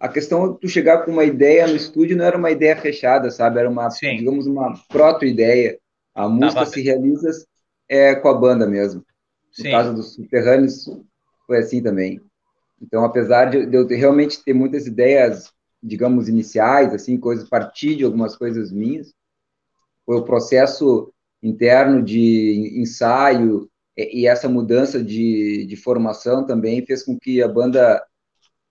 [0.00, 3.30] a questão de tu chegar com uma ideia no estúdio não era uma ideia fechada,
[3.30, 3.58] sabe?
[3.58, 4.16] Era uma, Sim.
[4.16, 5.78] digamos, uma proto-ideia.
[6.14, 7.30] A música se realiza
[7.88, 9.04] é com a banda mesmo.
[9.58, 9.70] No Sim.
[9.70, 10.86] caso dos Subterrâneos,
[11.46, 12.20] foi assim também.
[12.80, 18.36] Então, apesar de, eu realmente ter muitas ideias, digamos, iniciais, assim, coisas, partir de algumas
[18.36, 19.12] coisas minhas,
[20.04, 27.18] foi o processo interno de ensaio e, essa mudança de, de formação também fez com
[27.18, 28.04] que a banda,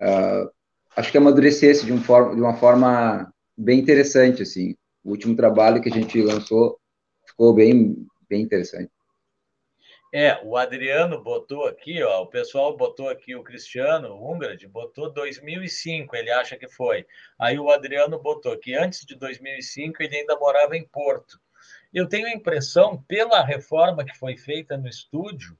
[0.02, 0.50] uh,
[0.96, 4.76] acho que amadurecesse de, um forma, de uma forma bem interessante, assim.
[5.04, 6.78] O último trabalho que a gente lançou
[7.26, 8.92] ficou bem, bem interessante.
[10.16, 16.16] É, o Adriano botou aqui, ó, o pessoal botou aqui, o Cristiano Ungrad botou 2005,
[16.16, 17.04] ele acha que foi.
[17.40, 21.40] Aí o Adriano botou que antes de 2005 ele ainda morava em Porto.
[21.92, 25.58] Eu tenho a impressão, pela reforma que foi feita no estúdio,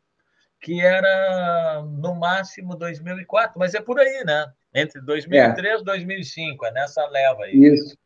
[0.62, 4.54] que era no máximo 2004, mas é por aí, né?
[4.72, 7.56] Entre 2003 e 2005, é nessa leva aí.
[7.56, 7.98] Isso,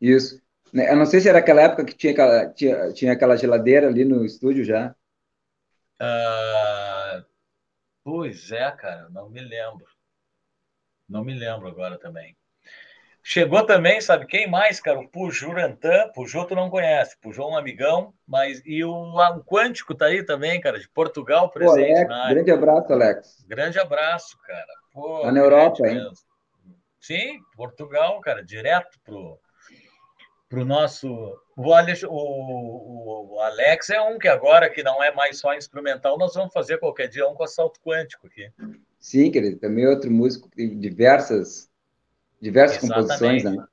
[0.00, 0.42] isso.
[0.72, 4.04] Eu não sei se era aquela época que tinha aquela, tinha, tinha aquela geladeira ali
[4.04, 4.94] no estúdio já.
[6.04, 7.24] Uh,
[8.02, 9.86] pois é, cara, não me lembro.
[11.08, 12.36] Não me lembro agora também.
[13.26, 15.00] Chegou também, sabe quem mais, cara?
[15.00, 16.10] O Pujurantan.
[16.14, 17.16] Pujô tu não conhece.
[17.22, 21.48] Pujô é um amigão, mas e o, o Quântico tá aí também, cara, de Portugal,
[21.48, 23.44] presente Pô, Alex, Grande abraço, Alex.
[23.48, 24.74] Grande abraço, cara.
[24.92, 26.06] Pô, tá na Europa, hein?
[27.00, 29.38] Sim, Portugal, cara, direto pro
[30.54, 31.36] para o nosso.
[31.56, 36.78] O, Alex, é um que agora, que não é mais só instrumental, nós vamos fazer
[36.78, 38.50] qualquer dia um com assalto quântico aqui.
[38.98, 41.68] Sim, querido, também é outro músico que tem diversas,
[42.40, 43.66] diversas composições, né?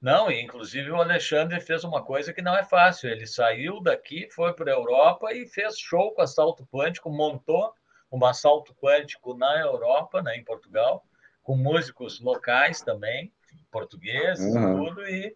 [0.00, 3.10] Não, e inclusive o Alexandre fez uma coisa que não é fácil.
[3.10, 7.72] Ele saiu daqui, foi para a Europa e fez show com assalto quântico, montou
[8.10, 11.04] um assalto quântico na Europa, né, em Portugal,
[11.42, 13.32] com músicos locais também,
[13.70, 14.84] portugueses uhum.
[14.84, 15.34] tudo, e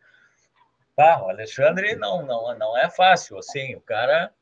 [0.95, 4.33] Tá, o Alexandre não, não, não é fácil, assim, o cara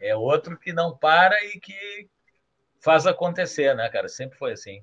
[0.00, 2.08] é outro que não para e que
[2.80, 4.08] faz acontecer, né, cara?
[4.08, 4.82] Sempre foi assim.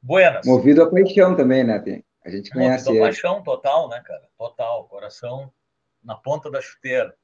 [0.00, 0.46] Buenas.
[0.46, 1.82] Movido a paixão também, né?
[2.24, 4.22] A gente conhece Movido a paixão total, né, cara?
[4.38, 5.52] Total, coração
[6.02, 7.14] na ponta da chuteira.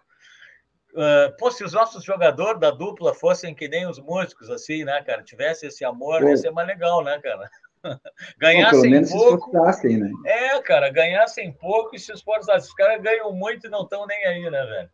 [0.93, 5.03] Uh, pô, se os nossos jogadores da dupla fossem que nem os músicos, assim, né,
[5.03, 5.23] cara?
[5.23, 6.29] Tivesse esse amor, pô.
[6.29, 7.51] ia ser mais legal, né, cara?
[8.39, 9.53] ganhassem Pô, pouco.
[9.53, 10.11] né?
[10.27, 12.69] É, cara, ganhassem pouco e se esforçassem.
[12.69, 14.91] Os caras ganham muito e não estão nem aí, né, velho?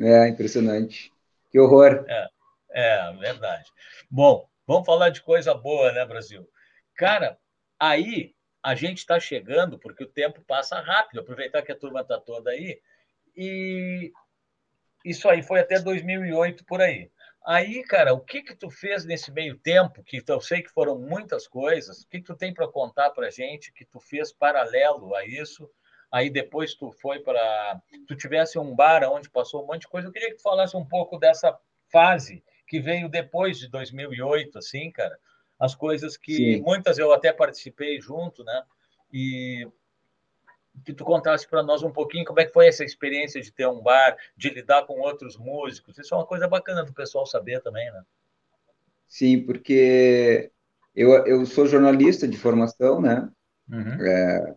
[0.00, 1.12] É, impressionante.
[1.50, 2.04] Que horror.
[2.08, 2.28] É,
[2.72, 3.70] é, verdade.
[4.10, 6.48] Bom, vamos falar de coisa boa, né, Brasil?
[6.96, 7.38] Cara,
[7.78, 12.18] aí a gente está chegando, porque o tempo passa rápido, aproveitar que a turma está
[12.18, 12.80] toda aí,
[13.36, 14.12] e
[15.04, 17.10] isso aí foi até 2008 por aí.
[17.44, 20.98] Aí, cara, o que que tu fez nesse meio tempo, que eu sei que foram
[20.98, 25.14] muitas coisas, o que que tu tem para contar para gente que tu fez paralelo
[25.14, 25.68] a isso?
[26.10, 30.08] Aí depois tu foi para, tu tivesse um bar onde passou um monte de coisa.
[30.08, 31.58] Eu queria que tu falasse um pouco dessa
[31.90, 35.18] fase que veio depois de 2008, assim, cara.
[35.58, 36.62] As coisas que Sim.
[36.62, 38.62] muitas eu até participei junto, né?
[39.12, 39.68] E
[40.84, 43.66] que tu contasse para nós um pouquinho como é que foi essa experiência de ter
[43.66, 45.98] um bar, de lidar com outros músicos.
[45.98, 48.02] Isso é uma coisa bacana do pessoal saber também, né?
[49.06, 50.50] Sim, porque
[50.94, 53.28] eu, eu sou jornalista de formação, né?
[53.70, 54.06] Uhum.
[54.06, 54.54] É,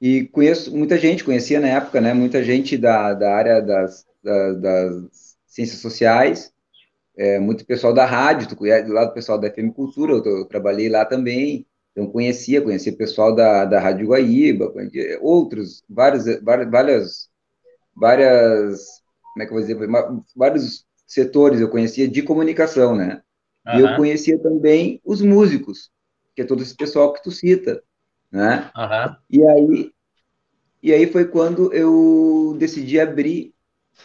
[0.00, 2.14] E conheço muita gente, conhecia na época, né?
[2.14, 6.52] Muita gente da, da área das, das, das ciências sociais,
[7.16, 10.44] é, muito pessoal da rádio, tu conhece lá do pessoal da FM Cultura, eu, eu,
[10.44, 14.70] trabalhei lá também, então conhecia, conhecia pessoal da, da Rádio Guaíba,
[15.22, 17.30] outros, vários, várias,
[17.96, 19.78] várias, como é que eu vou dizer,
[20.36, 23.22] vários setores eu conhecia de comunicação, né?
[23.66, 23.78] Uhum.
[23.78, 25.90] E eu conhecia também os músicos,
[26.34, 27.82] que é todo esse pessoal que tu cita,
[28.30, 28.70] né?
[28.76, 29.16] Uhum.
[29.30, 29.92] E aí
[30.82, 33.54] e aí foi quando eu decidi abrir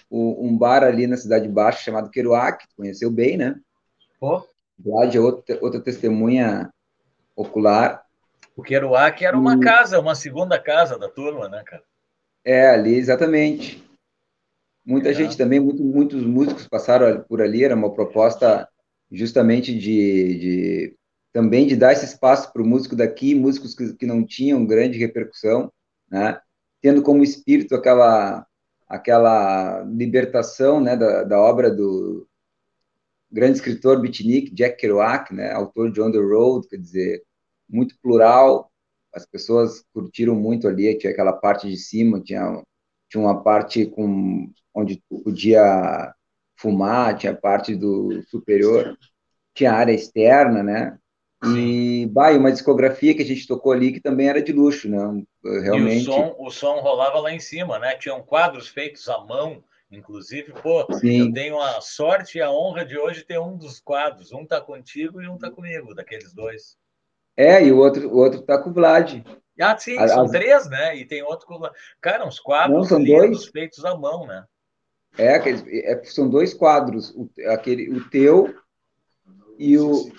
[0.10, 3.60] um bar ali na Cidade Baixa chamado Kerouac, conheceu bem, né?
[4.22, 4.42] Oh.
[4.80, 6.72] Vlad é outra, outra testemunha
[7.36, 8.04] ocular.
[8.56, 9.60] O Kerouac era uma e...
[9.60, 11.84] casa, uma segunda casa da turma, né, cara?
[12.44, 13.84] É, ali, exatamente.
[14.86, 15.14] Muita é.
[15.14, 18.68] gente também, muito, muitos músicos passaram por ali, era uma proposta
[19.12, 20.98] justamente de, de
[21.32, 24.98] também de dar esse espaço para o músico daqui, músicos que, que não tinham grande
[24.98, 25.72] repercussão,
[26.10, 26.40] né?
[26.82, 28.46] tendo como espírito aquela
[28.88, 32.28] aquela libertação né, da, da obra do
[33.32, 37.24] grande escritor beatnik Jack Kerouac, né, autor de On the Road, quer dizer,
[37.70, 38.72] muito plural,
[39.14, 42.62] as pessoas curtiram muito ali, tinha aquela parte de cima, tinha,
[43.10, 46.14] tinha uma parte com onde tu podia
[46.58, 48.98] fumar, tinha parte do superior,
[49.54, 50.98] tinha área externa, né?
[51.44, 55.24] E, bah, uma discografia que a gente tocou ali que também era de luxo, né?
[55.44, 56.06] Realmente.
[56.06, 57.96] E o som, o som rolava lá em cima, né?
[57.96, 60.54] Tinham quadros feitos à mão, inclusive.
[60.54, 61.28] Pô, Sim.
[61.28, 64.32] eu tenho a sorte e a honra de hoje ter um dos quadros.
[64.32, 66.78] Um tá contigo e um tá comigo, daqueles dois.
[67.36, 69.22] É, e o outro, o outro tá com o Vlad.
[69.60, 70.96] Ah, sim, são três, né?
[70.96, 71.60] E tem outro com.
[72.00, 73.46] Cara, uns quadros Não, são dois.
[73.48, 74.46] feitos à mão, né?
[75.18, 78.56] É, aqueles, é, são dois quadros, o, aquele, o teu
[79.60, 80.10] e o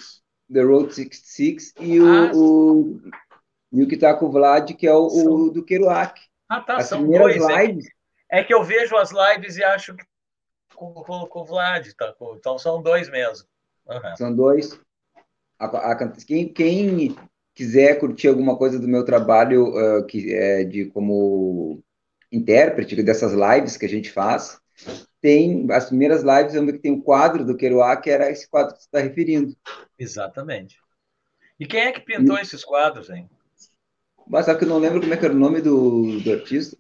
[0.53, 3.01] The Road 66 e o, ah, o,
[3.73, 6.21] e o que está com o Vlad, que é o, o do Kerouac.
[6.49, 7.37] Ah, tá, As são dois.
[7.37, 7.87] Lives...
[7.87, 8.02] É,
[8.33, 10.05] é, que eu vejo as lives e acho que
[10.75, 12.15] com, com, com o Vlad, tá?
[12.35, 13.47] então são dois mesmo.
[13.87, 14.17] Uhum.
[14.17, 14.81] São dois.
[15.59, 17.15] A, a, quem, quem
[17.55, 21.85] quiser curtir alguma coisa do meu trabalho uh, que é de como
[22.33, 24.59] intérprete dessas lives que a gente faz,
[25.21, 28.75] tem as primeiras lives, eu que tem um quadro do Kerouac, que era esse quadro
[28.75, 29.55] que você está referindo.
[29.99, 30.81] Exatamente.
[31.61, 32.41] E quem é que pintou e...
[32.41, 33.29] esses quadros, hein?
[34.27, 36.77] Mas sabe que eu não lembro como é que era o nome do, do artista?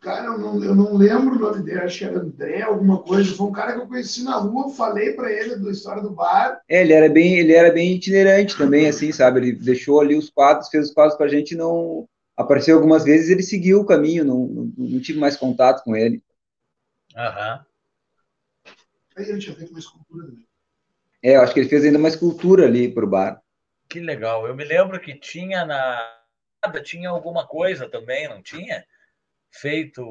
[0.00, 3.34] Cara, eu não, eu não lembro o nome dele, acho que era André, alguma coisa.
[3.34, 6.60] Foi um cara que eu conheci na rua, falei para ele da história do bar.
[6.68, 9.40] É, ele era bem, ele era bem itinerante também, assim, sabe?
[9.40, 12.06] Ele deixou ali os quadros, fez os quadros para a gente e não
[12.36, 16.22] apareceu algumas vezes, ele seguiu o caminho, não, não, não tive mais contato com ele.
[17.16, 17.64] Aham.
[19.16, 20.46] Aí ele tinha feito uma escultura também.
[21.22, 23.40] É, eu acho que ele fez ainda uma escultura ali para o bar.
[23.88, 24.46] Que legal.
[24.46, 26.20] Eu me lembro que tinha na.
[26.82, 28.84] Tinha alguma coisa também, não tinha?
[29.60, 30.02] Feito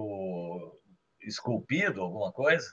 [1.22, 2.66] esculpido, alguma coisa?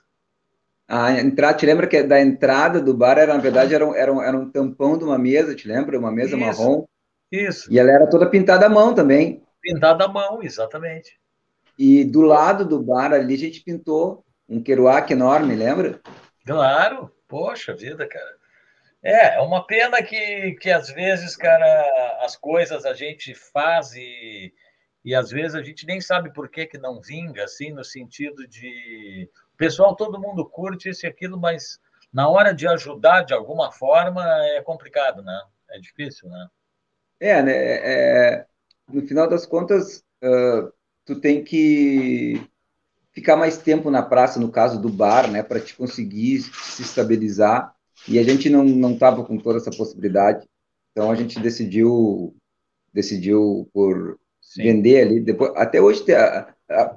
[0.87, 4.11] A entrada, te lembra que da entrada do bar era, na verdade, era um, era
[4.11, 5.97] um, era um tampão de uma mesa, te lembra?
[5.97, 6.85] Uma mesa isso, marrom.
[7.31, 7.71] Isso.
[7.71, 9.41] E ela era toda pintada à mão também.
[9.61, 11.17] Pintada à mão, exatamente.
[11.77, 16.01] E do lado do bar ali a gente pintou um Kerouac enorme, lembra?
[16.45, 18.35] Claro, poxa vida, cara.
[19.03, 24.53] É, é uma pena que, que às vezes, cara, as coisas a gente faz e,
[25.03, 28.47] e às vezes a gente nem sabe por que, que não vinga, assim, no sentido
[28.47, 29.29] de.
[29.57, 31.79] Pessoal, todo mundo curte isso e aquilo, mas
[32.13, 34.23] na hora de ajudar de alguma forma
[34.55, 35.41] é complicado, né?
[35.71, 36.47] É difícil, né?
[37.19, 37.53] É, né?
[37.53, 38.45] É,
[38.91, 40.71] no final das contas, uh,
[41.05, 42.41] tu tem que
[43.11, 47.73] ficar mais tempo na praça, no caso do bar, né, para te conseguir se estabilizar.
[48.07, 50.47] E a gente não não estava com toda essa possibilidade,
[50.91, 52.35] então a gente decidiu
[52.93, 54.19] decidiu por
[54.53, 54.63] Sim.
[54.63, 55.19] vender ali.
[55.21, 56.03] Depois, até hoje,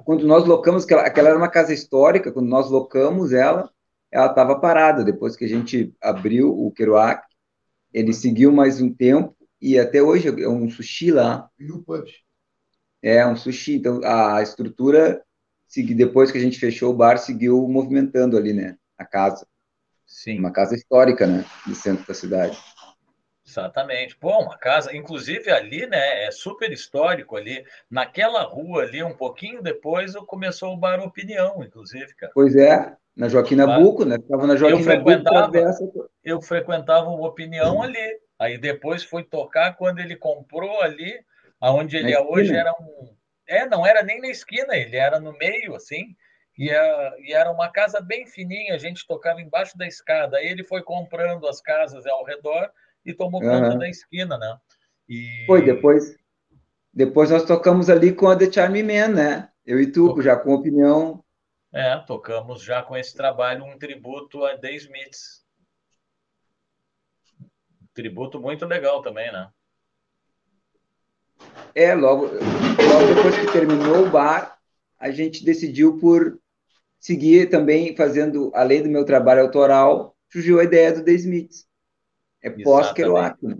[0.03, 3.69] quando nós locamos, aquela, aquela era uma casa histórica, quando nós locamos ela,
[4.11, 5.05] ela estava parada.
[5.05, 7.23] Depois que a gente abriu o Kerouac,
[7.93, 11.49] ele seguiu mais um tempo e até hoje é um sushi lá.
[11.57, 12.03] E o pub.
[13.01, 13.75] É um sushi.
[13.75, 15.23] Então a estrutura
[15.95, 18.77] depois que a gente fechou o bar, seguiu movimentando ali, né?
[18.97, 19.47] A casa.
[20.05, 20.39] Sim.
[20.39, 21.45] Uma casa histórica, né?
[21.65, 22.57] No centro da cidade.
[23.55, 24.17] Exatamente.
[24.19, 26.25] Bom, uma casa, inclusive ali, né?
[26.25, 27.63] É super histórico ali.
[27.89, 32.31] Naquela rua ali, um pouquinho depois, começou o bar Opinião, inclusive, cara.
[32.35, 34.17] Pois é, na Joaquim Nabuco, né?
[34.17, 36.09] Ficava na Joaquim eu frequentava, Nabuco.
[36.23, 38.19] Eu frequentava o Opinião ali.
[38.37, 41.13] Aí depois foi tocar quando ele comprou ali,
[41.61, 43.15] aonde ele é hoje era um
[43.47, 46.15] é, não era nem na esquina, ele era no meio, assim,
[46.57, 50.37] e, a, e era uma casa bem fininha, a gente tocava embaixo da escada.
[50.37, 52.71] Aí ele foi comprando as casas ao redor
[53.05, 54.57] e tomou conta da esquina, né?
[55.07, 55.45] E...
[55.45, 56.15] Foi, depois,
[56.95, 59.49] Depois nós tocamos ali com a The Charming Man, né?
[59.65, 61.21] Eu e tu, já com opinião.
[61.73, 65.43] É, tocamos já com esse trabalho um tributo a The Smiths.
[67.41, 69.49] Um tributo muito legal também, né?
[71.75, 74.57] É, logo, logo depois que terminou o bar,
[74.97, 76.39] a gente decidiu por
[76.97, 81.67] seguir também fazendo, além do meu trabalho autoral, surgiu a ideia do The Smiths.
[82.45, 83.43] É pós-Kerouac.
[83.43, 83.57] Né?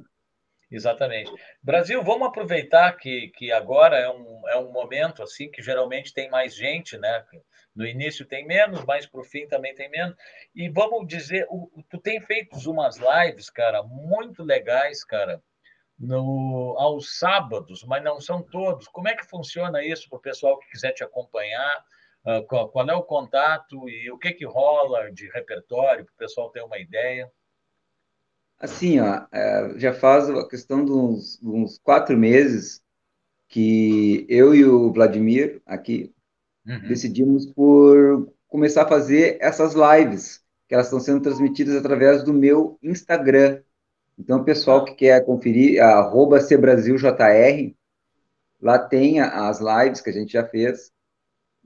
[0.72, 1.32] Exatamente.
[1.62, 6.30] Brasil, vamos aproveitar que, que agora é um, é um momento assim que geralmente tem
[6.30, 7.24] mais gente, né?
[7.76, 10.16] No início tem menos, mas para o fim também tem menos.
[10.54, 15.42] E vamos dizer, o, tu tem feito umas lives, cara, muito legais, cara,
[15.98, 18.88] no, aos sábados, mas não são todos.
[18.88, 21.84] Como é que funciona isso para o pessoal que quiser te acompanhar?
[22.26, 26.18] Uh, qual, qual, é o contato e o que, que rola de repertório para o
[26.18, 27.32] pessoal ter uma ideia?
[28.60, 32.82] Assim, ó, é, já faz a questão de uns, uns, quatro meses
[33.48, 36.14] que eu e o Vladimir aqui
[36.66, 36.88] uhum.
[36.88, 42.80] decidimos por começar a fazer essas lives, que elas estão sendo transmitidas através do meu
[42.82, 43.62] Instagram.
[44.18, 47.04] Então, o pessoal que quer conferir, arroba cbrasiljr,
[48.62, 50.92] lá tem as lives que a gente já fez.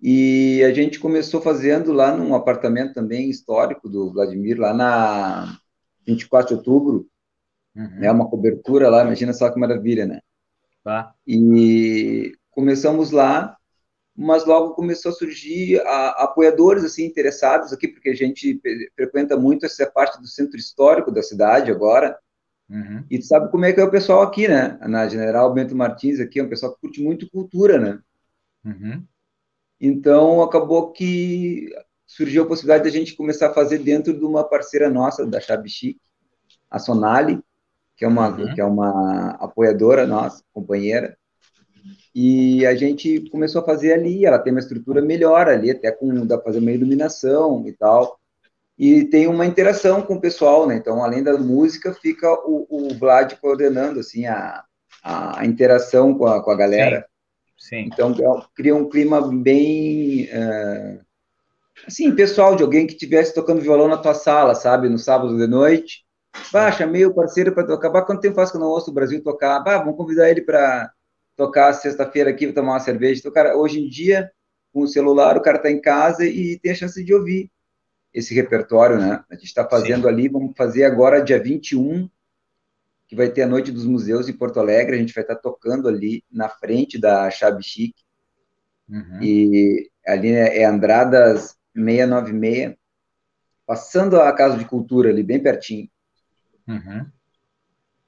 [0.01, 5.59] E a gente começou fazendo lá num apartamento também histórico do Vladimir, lá na
[6.13, 7.07] 24 de outubro,
[7.75, 7.99] uhum.
[7.99, 10.19] né, uma cobertura lá, imagina só que maravilha, né?
[10.83, 11.13] Tá.
[11.25, 13.57] E começamos lá,
[14.15, 18.59] mas logo começou a surgir a, apoiadores assim interessados aqui, porque a gente
[18.95, 22.17] frequenta muito essa parte do centro histórico da cidade agora,
[22.69, 23.03] Uhum.
[23.09, 24.77] E tu sabe como é que é o pessoal aqui, né?
[24.87, 27.99] Na General Bento Martins aqui é um pessoal que curte muito cultura, né?
[28.63, 29.03] Uhum.
[29.81, 31.73] Então acabou que
[32.09, 35.39] surgiu a possibilidade de a gente começar a fazer dentro de uma parceira nossa da
[35.39, 35.97] Chabichi,
[36.69, 37.39] a Sonali,
[37.95, 38.53] que é uma uhum.
[38.53, 41.15] que é uma apoiadora nossa, companheira.
[42.15, 46.25] E a gente começou a fazer ali, ela tem uma estrutura melhor ali, até com
[46.25, 48.19] dá pra fazer uma iluminação e tal
[48.79, 50.77] e tem uma interação com o pessoal, né?
[50.77, 54.63] Então, além da música, fica o, o Vlad coordenando, assim, a,
[55.03, 57.05] a interação com a, com a galera.
[57.57, 57.83] Sim.
[57.83, 57.89] Sim.
[57.91, 61.01] Então, é cria um clima bem, uh,
[61.87, 64.89] assim, pessoal, de alguém que estivesse tocando violão na tua sala, sabe?
[64.89, 66.05] No sábado de noite.
[66.51, 67.89] Bah, chamei o parceiro para tocar.
[67.89, 69.59] Bah, quanto tempo faz que eu não ouço o Brasil tocar?
[69.59, 70.91] Bah, vamos convidar ele para
[71.35, 73.19] tocar sexta-feira aqui, tomar uma cerveja.
[73.19, 74.31] Então, cara, hoje em dia,
[74.73, 77.51] com o celular, o cara está em casa e tem a chance de ouvir
[78.13, 79.23] esse repertório, né?
[79.29, 80.09] A gente está fazendo Sim.
[80.09, 82.09] ali, vamos fazer agora dia 21,
[83.07, 85.41] que vai ter a Noite dos Museus em Porto Alegre, a gente vai estar tá
[85.41, 88.03] tocando ali na frente da Chave Chique,
[88.87, 89.21] uhum.
[89.21, 92.75] e ali é, é Andradas 696,
[93.65, 95.89] passando a Casa de Cultura ali, bem pertinho.
[96.67, 97.05] Uhum.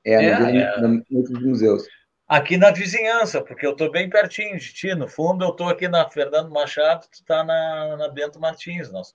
[0.03, 0.81] É, é, na, é.
[0.81, 1.83] na dos Museus.
[2.27, 4.95] Aqui na vizinhança, porque eu estou bem pertinho de ti.
[4.95, 8.91] No fundo, eu estou aqui na Fernando Machado, tu está na, na Bento Martins.
[8.91, 9.13] Nós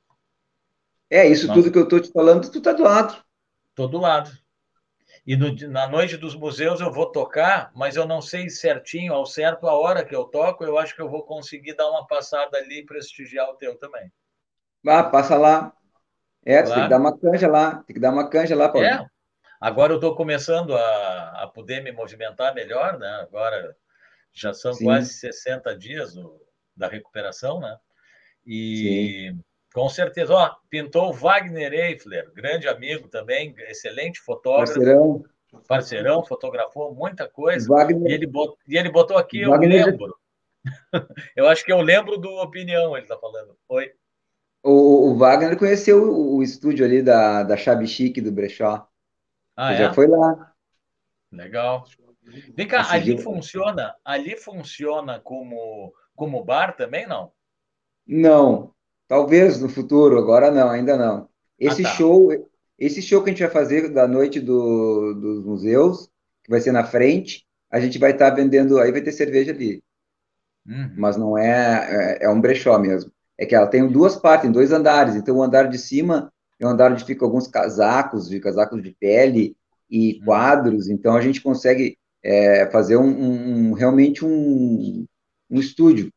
[1.10, 1.60] é, isso Nossa.
[1.60, 3.16] tudo que eu estou te falando, tu tá do lado.
[3.70, 4.30] Estou do lado.
[5.24, 9.26] E no, na noite dos museus eu vou tocar, mas eu não sei certinho, ao
[9.26, 12.58] certo, a hora que eu toco, eu acho que eu vou conseguir dar uma passada
[12.58, 14.10] ali e prestigiar o teu também.
[14.86, 15.72] Ah, passa lá.
[16.44, 16.74] É, claro.
[16.74, 18.86] tem que dar uma canja lá, tem que dar uma canja lá, Paulo.
[18.86, 19.06] É.
[19.60, 23.08] Agora eu estou começando a, a poder me movimentar melhor, né?
[23.20, 23.74] Agora
[24.32, 24.84] já são Sim.
[24.84, 26.14] quase 60 dias
[26.76, 27.76] da recuperação, né?
[28.46, 29.44] E Sim.
[29.76, 30.32] Com certeza.
[30.32, 34.72] Ó, pintou Wagner Eifler, grande amigo também, excelente fotógrafo.
[34.72, 35.24] Parceirão.
[35.68, 37.68] Parceirão, fotografou muita coisa.
[37.68, 40.16] Wagner, e, ele botou, e ele botou aqui, Wagner, eu lembro.
[41.36, 43.54] eu acho que eu lembro do Opinião, ele está falando.
[43.68, 43.92] Oi.
[44.68, 48.88] O, o, Wagner conheceu o, o, estúdio ali da, da Chave Chique do Brechó.
[49.56, 49.78] Ah, é?
[49.78, 50.52] Já foi lá.
[51.32, 51.84] Legal.
[52.54, 53.18] Vem cá, Esse ali dia...
[53.18, 57.32] funciona, ali funciona como, como bar também, não?
[58.06, 58.74] Não,
[59.08, 61.28] Talvez no futuro, agora não, ainda não.
[61.58, 61.94] Esse ah, tá.
[61.94, 62.28] show,
[62.78, 66.10] esse show que a gente vai fazer da noite do, dos museus,
[66.42, 69.52] que vai ser na frente, a gente vai estar tá vendendo, aí vai ter cerveja
[69.52, 69.82] ali.
[70.66, 70.94] Uhum.
[70.96, 73.12] Mas não é, é, é, um brechó mesmo.
[73.38, 75.14] É que ela tem duas partes, em dois andares.
[75.14, 78.96] Então o andar de cima é um andar onde ficam alguns casacos, de casacos de
[78.98, 79.56] pele
[79.90, 80.24] e uhum.
[80.24, 80.88] quadros.
[80.88, 85.06] Então a gente consegue é, fazer um, um, realmente um,
[85.50, 86.10] um estúdio,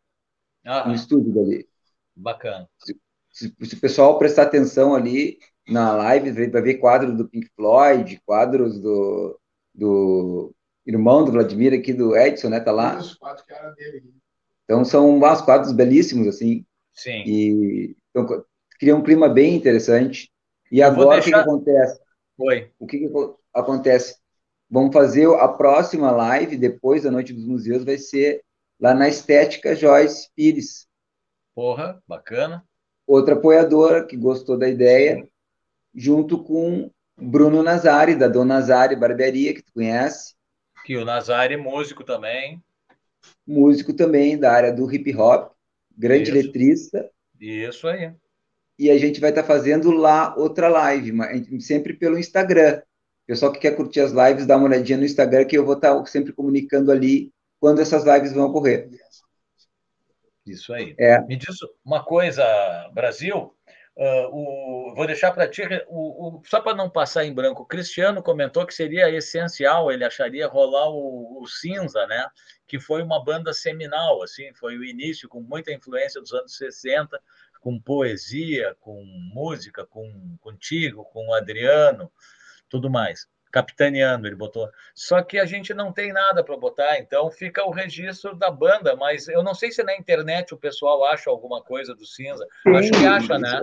[0.88, 1.68] um estúdio dali.
[2.16, 2.68] Bacana.
[2.80, 3.00] Se,
[3.32, 8.22] se, se, o pessoal prestar atenção ali na live, vai ver quadros do Pink Floyd,
[8.26, 9.40] quadros do,
[9.74, 10.54] do
[10.86, 12.60] irmão do Vladimir aqui, do Edson, né?
[12.60, 13.00] Tá lá.
[14.64, 16.66] Então são uns quadros belíssimos, assim.
[17.02, 17.24] Sim.
[17.26, 18.44] E então,
[18.80, 20.32] cria um clima bem interessante.
[20.72, 21.22] E agora deixar...
[21.22, 22.00] o que, que acontece?
[22.38, 22.72] Oi.
[22.80, 23.12] O que, que
[23.54, 24.16] acontece?
[24.70, 28.44] vamos fazer a próxima live, depois da Noite dos Museus, vai ser
[28.80, 30.88] lá na Estética Joyce Pires.
[31.56, 32.64] Porra, bacana.
[33.08, 35.30] Outra apoiadora que gostou da ideia, Sim.
[35.96, 40.36] junto com Bruno Nazari, da Dona Nazari Barbearia, que tu conhece.
[40.86, 42.64] Que o Nazari é músico também.
[43.46, 45.52] Músico também, da área do hip hop,
[46.00, 46.34] grande Isso.
[46.34, 47.12] letrista.
[47.40, 48.14] Isso aí.
[48.78, 51.12] E a gente vai estar tá fazendo lá outra live,
[51.60, 52.82] sempre pelo Instagram.
[53.28, 55.94] Pessoal que quer curtir as lives, dá uma olhadinha no Instagram, que eu vou estar
[55.94, 58.90] tá sempre comunicando ali quando essas lives vão ocorrer.
[60.46, 60.96] Isso aí.
[60.98, 61.22] É.
[61.22, 62.44] Me diz uma coisa,
[62.94, 63.54] Brasil.
[64.00, 67.66] Uh, o, vou deixar para ti, o, o, só para não passar em branco, o
[67.66, 72.26] Cristiano comentou que seria essencial, ele acharia rolar o, Cinza, né?
[72.66, 77.22] Que foi uma banda seminal, assim, foi o início com muita influência dos anos 60,
[77.60, 82.10] com poesia, com música, com contigo, com o Adriano,
[82.70, 84.70] tudo mais capitaneando, ele botou.
[84.94, 88.96] Só que a gente não tem nada para botar, então fica o registro da banda,
[88.96, 92.48] mas eu não sei se na internet o pessoal acha alguma coisa do Cinza.
[92.64, 93.60] Tem, Acho que acha, né?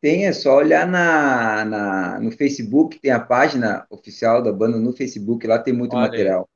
[0.00, 4.92] Tem, é só olhar na, na, no Facebook, tem a página oficial da banda no
[4.92, 6.48] Facebook, lá tem muito Olha material.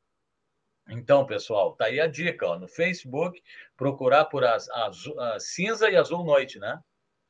[0.86, 0.96] Aí.
[0.96, 3.40] Então, pessoal, tá aí a dica, ó, no Facebook,
[3.76, 4.68] procurar por as,
[5.40, 6.78] cinza e azul noite, né?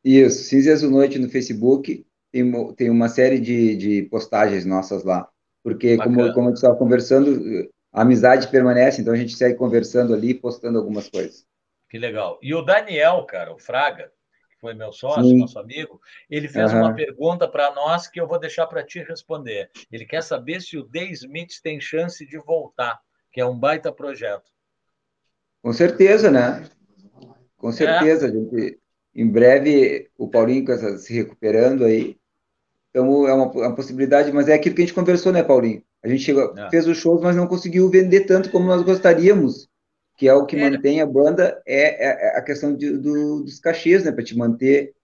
[0.05, 5.05] Isso, cinza e azul noite no Facebook tem, tem uma série de, de postagens nossas
[5.05, 5.29] lá.
[5.63, 10.13] Porque, como, como a gente estava conversando, a amizade permanece, então a gente segue conversando
[10.13, 11.47] ali, postando algumas coisas.
[11.89, 12.39] Que legal.
[12.43, 14.11] E o Daniel, cara, o Fraga,
[14.63, 15.39] foi meu sócio, Sim.
[15.39, 16.01] nosso amigo,
[16.31, 16.79] ele fez uhum.
[16.79, 19.69] uma pergunta para nós que eu vou deixar para ti responder.
[19.91, 23.01] Ele quer saber se o The Smith tem chance de voltar,
[23.33, 24.49] que é um baita projeto.
[25.61, 26.65] Com certeza, né?
[27.57, 28.29] Com certeza.
[28.29, 28.31] É.
[28.31, 28.79] Gente,
[29.17, 30.65] em breve, o Paulinho
[30.97, 32.17] se recuperando aí,
[32.91, 35.83] então, é uma, é uma, possibilidade, mas é aquilo que a gente conversou, né, Paulinho?
[36.05, 36.71] A gente chegou, é.
[36.71, 39.69] fez os shows, mas não conseguiu vender tanto como nós gostaríamos,
[40.17, 40.71] que é o que é.
[40.71, 44.37] mantém a banda, é, é, é a questão de, do, dos cachês, né, para te
[44.37, 44.95] manter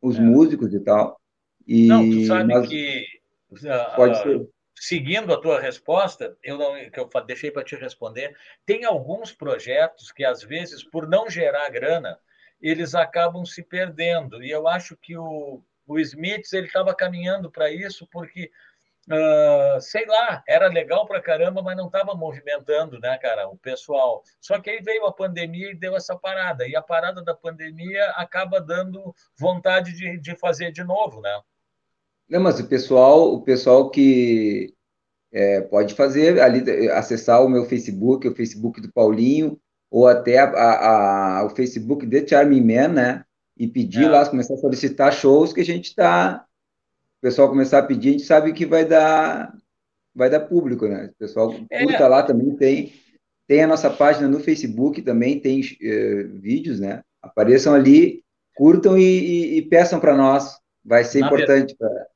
[0.00, 0.20] os é.
[0.20, 1.20] músicos e tal.
[1.66, 2.68] E não, tu sabe nós...
[2.68, 3.04] que,
[3.52, 4.48] uh, pode ser.
[4.74, 10.12] seguindo a tua resposta, eu não, que eu deixei para te responder, tem alguns projetos
[10.12, 12.18] que, às vezes, por não gerar grana,
[12.60, 14.42] eles acabam se perdendo.
[14.42, 18.50] E eu acho que o, o Smith ele estava caminhando para isso porque
[19.10, 24.22] Uh, sei lá, era legal para caramba, mas não estava movimentando, né, cara, o pessoal.
[24.40, 26.66] Só que aí veio a pandemia e deu essa parada.
[26.68, 31.40] E a parada da pandemia acaba dando vontade de, de fazer de novo, né?
[32.28, 34.74] Não, mas o pessoal, o pessoal que
[35.32, 39.58] é, pode fazer ali, acessar o meu Facebook, o Facebook do Paulinho,
[39.90, 43.24] ou até a, a, a, o Facebook de Charming Man, né?
[43.58, 44.08] e pedir é.
[44.08, 46.44] lá, começar a solicitar shows que a gente está.
[47.18, 49.52] O pessoal começar a pedir, a gente sabe que vai dar,
[50.14, 51.10] vai dar público, né?
[51.12, 51.82] O pessoal é.
[51.84, 52.92] curta lá também, tem,
[53.46, 57.02] tem a nossa página no Facebook também, tem eh, vídeos, né?
[57.20, 58.22] Apareçam ali,
[58.54, 60.58] curtam e, e, e peçam para nós.
[60.84, 62.06] Vai ser Na importante para.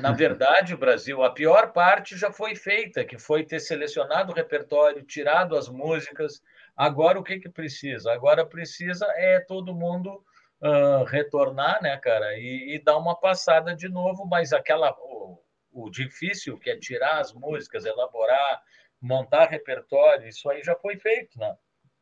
[0.00, 5.02] Na verdade, Brasil, a pior parte já foi feita, que foi ter selecionado o repertório,
[5.02, 6.40] tirado as músicas.
[6.76, 8.12] Agora o que, que precisa?
[8.12, 10.22] Agora precisa é todo mundo
[10.62, 15.38] uh, retornar, né, cara, e, e, dar uma passada de novo, mas aquela o,
[15.72, 18.62] o, difícil que é tirar as músicas, elaborar,
[19.00, 21.54] montar repertório, isso aí já foi feito, né?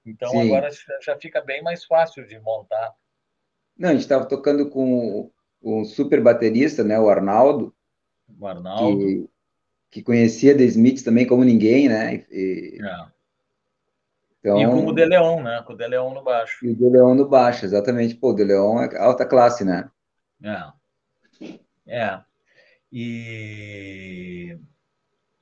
[0.04, 0.46] Então Sim.
[0.46, 0.70] agora
[1.02, 2.94] já fica bem mais fácil de montar.
[3.76, 5.30] Não, a gente estava tocando com
[5.62, 7.74] um super baterista, né, o Arnaldo.
[8.38, 8.98] O Arnaldo.
[8.98, 9.30] Que,
[9.90, 12.24] que conhecia The Smiths também como ninguém, né?
[12.30, 13.15] E, é.
[14.46, 15.60] Então, e com o De Leon, né?
[15.66, 16.64] Com o De Leon no baixo.
[16.64, 18.14] E o De Leon no baixo, exatamente.
[18.14, 19.90] Pô, o De Leon é alta classe, né?
[20.40, 21.50] É.
[21.88, 22.20] É.
[22.92, 24.56] E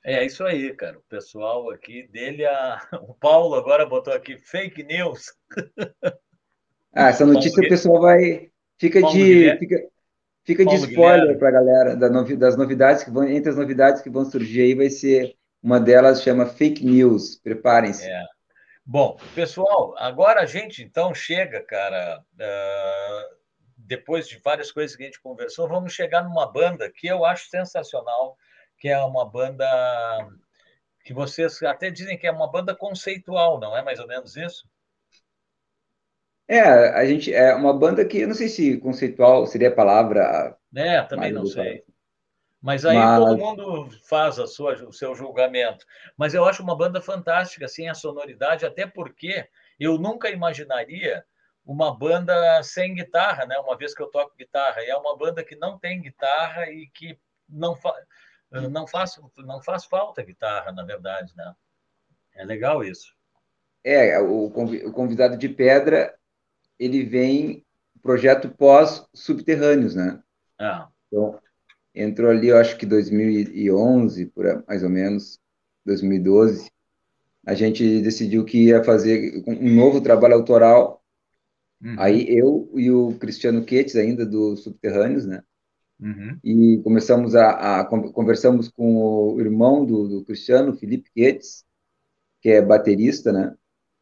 [0.03, 0.97] é isso aí, cara.
[0.97, 2.81] O pessoal aqui dele, a...
[3.07, 5.33] o Paulo agora botou aqui fake news.
[6.91, 8.49] Ah, essa notícia o pessoal vai.
[8.77, 9.57] Fica Paulo de.
[9.59, 9.87] Fica,
[10.43, 13.23] fica de spoiler para a galera das novidades que vão.
[13.25, 15.35] Entre as novidades que vão surgir aí, vai ser.
[15.61, 17.37] Uma delas chama fake news.
[17.37, 18.07] Preparem-se.
[18.07, 18.34] É.
[18.87, 23.35] Bom, pessoal, agora a gente então chega, cara, uh,
[23.75, 27.49] depois de várias coisas que a gente conversou, vamos chegar numa banda que eu acho
[27.49, 28.37] sensacional,
[28.77, 29.65] que é uma banda
[31.03, 34.67] que vocês até dizem que é uma banda conceitual, não é mais ou menos isso?
[36.47, 40.55] É, a gente é uma banda que eu não sei se conceitual seria a palavra.
[40.75, 41.83] É, também não sei.
[42.65, 43.19] Mas aí Mas...
[43.19, 45.85] todo mundo faz a sua, o seu julgamento.
[46.17, 49.47] Mas eu acho uma banda fantástica, assim, a sonoridade, até porque
[49.79, 51.23] eu nunca imaginaria
[51.63, 53.55] uma banda sem guitarra, né?
[53.59, 56.87] Uma vez que eu toco guitarra, e é uma banda que não tem guitarra e
[56.87, 57.93] que não fa...
[58.49, 61.53] não faz, não faz falta guitarra, na verdade, né?
[62.33, 63.13] É legal isso.
[63.83, 64.49] É, o
[64.91, 66.17] convidado de pedra,
[66.79, 67.63] ele vem
[68.01, 70.19] projeto pós-subterrâneos, né?
[70.57, 70.87] Ah.
[71.07, 71.39] Então,
[71.95, 75.39] entrou ali, eu acho que 2011, por mais ou menos,
[75.85, 76.69] 2012,
[77.45, 81.03] a gente decidiu que ia fazer um novo trabalho autoral.
[81.81, 81.95] Uhum.
[81.99, 85.43] Aí eu e o Cristiano Quetes, ainda do Subterrâneos, né?
[85.99, 86.37] Uhum.
[86.43, 91.63] E começamos a, a, conversamos com o irmão do, do Cristiano, Felipe Quetes,
[92.41, 93.55] que é baterista, né?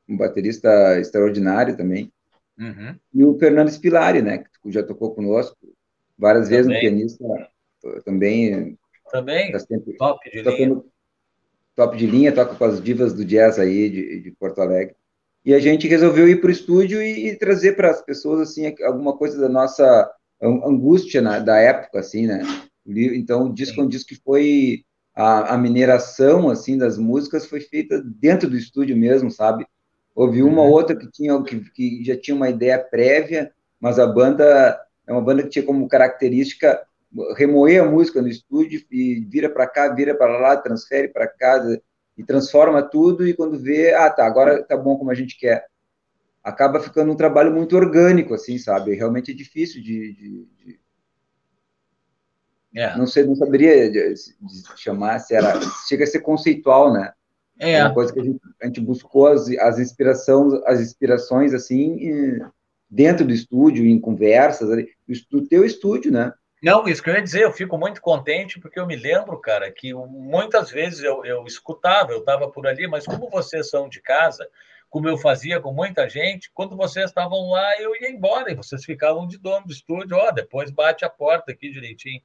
[0.08, 2.12] Um baterista extraordinário também.
[2.58, 2.96] Uhum.
[3.14, 4.40] E o Fernando Spilari, né?
[4.40, 5.58] Que já tocou conosco
[6.18, 6.64] várias também.
[6.64, 7.53] vezes, um pianista
[8.04, 8.78] também.
[9.12, 10.82] Também, tá sempre, top de linha.
[11.76, 14.96] Top de linha, toca com as divas do jazz aí de, de Porto Alegre.
[15.46, 18.74] E a gente resolveu ir para o estúdio e, e trazer para as pessoas assim
[18.84, 20.10] alguma coisa da nossa
[20.42, 22.42] angústia na, da época, assim, né?
[22.86, 24.84] Então, o disco é um disco que foi
[25.16, 29.66] a, a, mineração assim das músicas foi feita dentro do estúdio mesmo, sabe?
[30.16, 30.70] Houve uma uhum.
[30.70, 35.22] outra que tinha que, que já tinha uma ideia prévia, mas a banda é uma
[35.22, 36.82] banda que tinha como característica
[37.36, 41.82] remoer a música no estúdio e vira para cá, vira para lá, transfere para casa
[42.18, 45.66] e transforma tudo e quando vê, ah, tá, agora tá bom como a gente quer.
[46.44, 48.96] Acaba ficando um trabalho muito orgânico, assim, sabe?
[48.96, 50.80] Realmente é difícil de, de, de...
[52.76, 52.98] É.
[52.98, 54.16] Não sei, não saberia de,
[54.76, 57.14] chamar se era, chega a ser conceitual, né?
[57.60, 57.74] É.
[57.74, 62.42] é uma coisa que a gente, a gente buscou as, as inspirações, as inspirações assim
[62.90, 64.86] dentro do estúdio, em conversas,
[65.32, 66.34] do teu estúdio, né?
[66.64, 69.70] Não, isso que eu ia dizer, eu fico muito contente porque eu me lembro, cara,
[69.70, 74.02] que muitas vezes eu, eu escutava, eu estava por ali, mas como vocês são de
[74.02, 74.48] casa,
[74.90, 78.86] como eu fazia com muita gente, quando vocês estavam lá, eu ia embora e vocês
[78.86, 82.22] ficavam de dono do estúdio, ó, depois bate a porta aqui direitinho.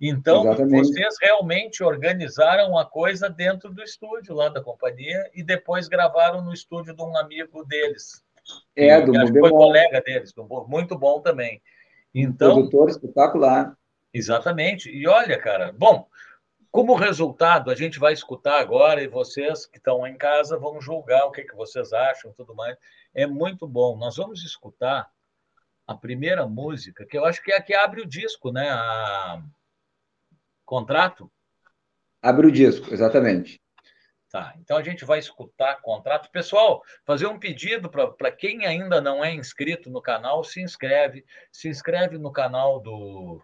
[0.00, 0.88] Então, Exatamente.
[0.88, 6.52] vocês realmente organizaram a coisa dentro do estúdio lá da companhia e depois gravaram no
[6.52, 8.20] estúdio de um amigo deles.
[8.74, 10.34] É, do foi colega deles,
[10.66, 11.62] muito bom também.
[12.18, 13.76] Então, produtor espetacular.
[14.12, 14.88] Exatamente.
[14.88, 16.08] E olha, cara, bom,
[16.70, 21.26] como resultado, a gente vai escutar agora e vocês que estão em casa vão julgar
[21.26, 22.76] o que, que vocês acham tudo mais.
[23.14, 23.98] É muito bom.
[23.98, 25.10] Nós vamos escutar
[25.86, 28.70] a primeira música, que eu acho que é a que abre o disco, né?
[28.70, 29.42] A...
[30.64, 31.30] Contrato?
[32.22, 33.60] Abre o disco, exatamente.
[34.36, 36.30] Tá, então a gente vai escutar contrato.
[36.30, 41.70] Pessoal, fazer um pedido para quem ainda não é inscrito no canal, se inscreve, se
[41.70, 43.40] inscreve no canal do,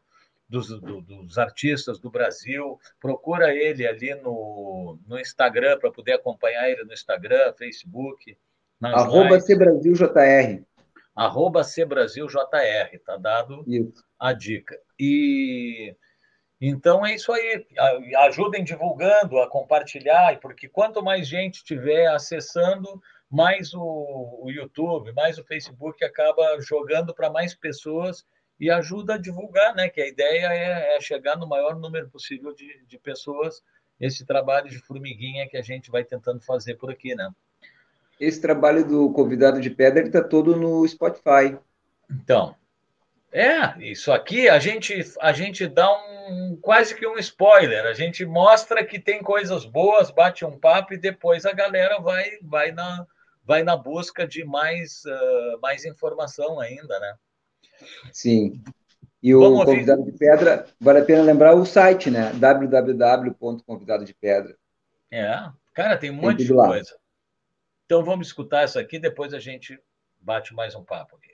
[0.47, 6.69] dos, do, dos artistas do Brasil, procura ele ali no, no Instagram para poder acompanhar
[6.69, 8.37] ele no Instagram, Facebook.
[8.83, 10.63] Arroba CBrasilJR.
[11.17, 14.05] Arroba CBrasilJR, tá dado Isso.
[14.21, 14.79] a dica.
[15.01, 15.97] E
[16.65, 17.67] então é isso aí.
[18.19, 23.83] Ajudem divulgando, a compartilhar, porque quanto mais gente tiver acessando, mais o,
[24.45, 28.25] o YouTube, mais o Facebook acaba jogando para mais pessoas
[28.61, 29.89] e ajuda a divulgar, né?
[29.89, 33.61] Que a ideia é, é chegar no maior número possível de, de pessoas.
[33.99, 37.29] Esse trabalho de formiguinha que a gente vai tentando fazer por aqui, né?
[38.21, 41.59] Esse trabalho do convidado de pedra está todo no Spotify.
[42.09, 42.55] Então,
[43.33, 47.87] é, isso aqui a gente, a gente dá um quase que um spoiler.
[47.87, 52.33] A gente mostra que tem coisas boas, bate um papo e depois a galera vai,
[52.43, 53.07] vai, na,
[53.43, 57.15] vai na busca de mais, uh, mais informação ainda, né?
[58.13, 58.63] Sim.
[59.23, 60.13] E o Vamos convidado ouvir.
[60.13, 62.35] de pedra, vale a pena lembrar o site, né?
[62.35, 64.59] www.convidadodepedra.
[65.11, 66.99] É, cara, tem um tem monte de coisa.
[67.87, 69.81] Então vamos escutar essa aqui, depois a gente
[70.21, 71.32] bate mais um papo aqui.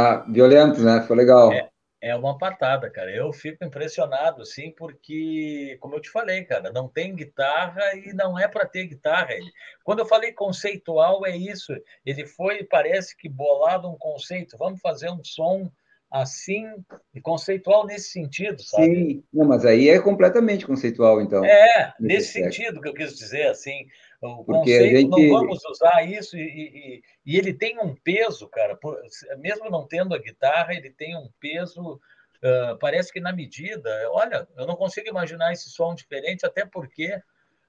[0.00, 1.02] Ah, violento, né?
[1.06, 1.52] Foi legal.
[1.52, 1.68] É,
[2.00, 3.14] é uma patada, cara.
[3.14, 8.38] Eu fico impressionado, assim, porque, como eu te falei, cara, não tem guitarra e não
[8.38, 9.32] é para ter guitarra.
[9.32, 9.50] Ele,
[9.84, 11.72] quando eu falei conceitual, é isso.
[12.04, 14.56] Ele foi, parece que bolado um conceito.
[14.56, 15.70] Vamos fazer um som
[16.10, 16.66] assim,
[17.14, 18.86] e conceitual nesse sentido, sabe?
[18.86, 21.44] Sim, não, mas aí é completamente conceitual, então.
[21.44, 23.86] É, nesse sentido que eu quis dizer, assim,
[24.20, 25.10] o Porque conceito, gente...
[25.10, 29.00] não vamos usar isso, e, e, e, ele tem um peso, cara, por,
[29.38, 34.46] mesmo não tendo a guitarra, ele tem um peso, uh, parece que na medida, olha,
[34.56, 37.14] eu não consigo imaginar esse som diferente, até porque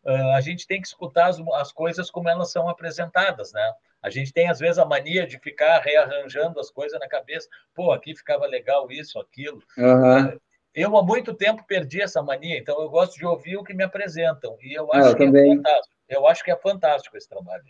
[0.03, 3.73] uh, a gente tem que escutar as, as coisas como elas são apresentadas, né?
[4.01, 7.47] A gente tem, às vezes, a mania de ficar rearranjando as coisas na cabeça.
[7.73, 9.61] Pô, aqui ficava legal isso, aquilo.
[9.77, 10.39] Uhum.
[10.74, 13.84] Eu, há muito tempo, perdi essa mania, então eu gosto de ouvir o que me
[13.84, 14.57] apresentam.
[14.61, 15.51] E eu acho eu que é também.
[15.51, 15.95] é fantástico.
[16.07, 17.63] Eu acho que é fantástico esse trabalho.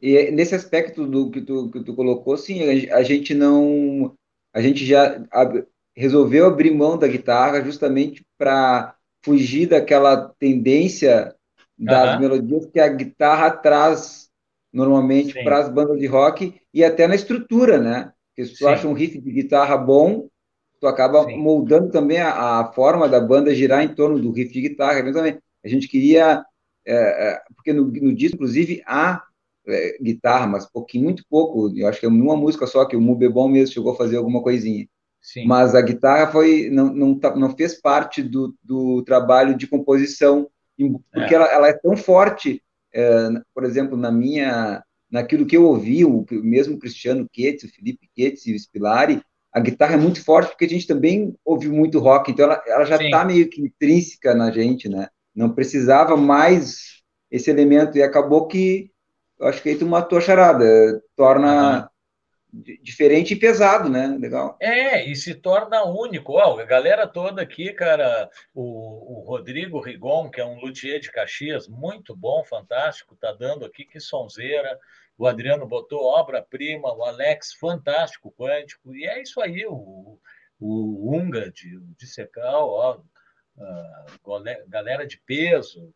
[0.00, 4.14] E nesse aspecto do que tu, que tu colocou, sim, a gente não.
[4.52, 5.22] A gente já
[5.96, 11.34] resolveu abrir mão da guitarra justamente para fugir daquela tendência
[11.78, 12.20] das uhum.
[12.20, 14.30] melodias que a guitarra traz
[14.72, 18.12] normalmente para as bandas de rock e até na estrutura, né?
[18.28, 18.66] Porque se tu Sim.
[18.66, 20.28] acha um riff de guitarra bom,
[20.82, 21.36] tu acaba Sim.
[21.36, 25.00] moldando também a, a, forma da banda girar em torno do riff de guitarra.
[25.12, 25.38] Também.
[25.64, 26.44] A gente queria,
[26.84, 29.22] é, é, porque no, no, disco, inclusive, há
[29.64, 31.72] é, guitarra, mas pouquinho, muito pouco.
[31.76, 34.16] Eu acho que é uma música só que o Mu Bebom mesmo chegou a fazer
[34.16, 34.88] alguma coisinha.
[35.20, 35.46] Sim.
[35.46, 40.50] Mas a guitarra foi não, não, tá, não fez parte do, do trabalho de composição,
[41.12, 41.36] porque é.
[41.36, 42.60] Ela, ela é tão forte
[42.92, 48.10] é, por exemplo, na minha, naquilo que eu ouvi, o mesmo Cristiano Ketz, o Felipe
[48.16, 49.22] Ketz e o Spilari,
[49.52, 52.84] a guitarra é muito forte porque a gente também ouviu muito rock, então ela, ela
[52.84, 55.08] já está meio que intrínseca na gente, né?
[55.34, 58.90] Não precisava mais esse elemento e acabou que
[59.38, 60.64] eu acho que aí tu matou a charada,
[61.16, 61.90] torna
[62.82, 64.16] diferente e pesado, né?
[64.20, 64.56] Legal.
[64.60, 66.34] É, e se torna único.
[66.34, 71.10] Ó, a galera toda aqui, cara, o, o, Rodrigo Rigon, que é um luthier de
[71.10, 74.78] Caxias, muito bom, fantástico, tá dando aqui, que sonzeira.
[75.18, 78.94] O Adriano botou obra-prima, o Alex, fantástico, quântico.
[78.94, 80.18] E é isso aí, o,
[80.58, 83.00] o Unga de, de Secal, ó,
[83.56, 85.94] uh, galera de peso,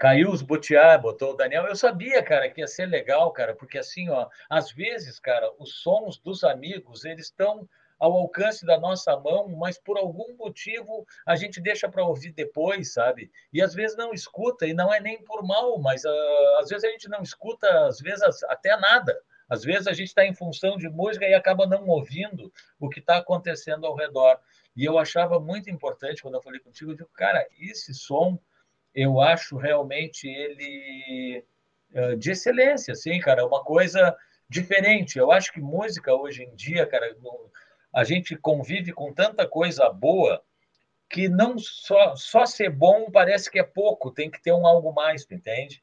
[0.00, 1.66] Caiu os Butiá, botou o Daniel.
[1.66, 5.82] Eu sabia, cara, que ia ser legal, cara, porque assim, ó, às vezes, cara, os
[5.82, 7.68] sons dos amigos, eles estão
[8.00, 12.94] ao alcance da nossa mão, mas por algum motivo a gente deixa para ouvir depois,
[12.94, 13.30] sabe?
[13.52, 16.84] E às vezes não escuta, e não é nem por mal, mas uh, às vezes
[16.84, 19.20] a gente não escuta, às vezes até nada.
[19.48, 23.00] Às vezes a gente está em função de música e acaba não ouvindo o que
[23.00, 24.38] está acontecendo ao redor.
[24.74, 28.38] E eu achava muito importante, quando eu falei contigo, eu digo, cara, esse som
[28.94, 31.44] eu acho realmente ele
[31.92, 34.16] eh, de excelência, assim, cara, é uma coisa
[34.48, 35.18] diferente.
[35.18, 37.14] Eu acho que música hoje em dia, cara,
[37.92, 40.42] a gente convive com tanta coisa boa
[41.08, 44.92] que não só só ser bom parece que é pouco, tem que ter um algo
[44.92, 45.82] mais, tu entende?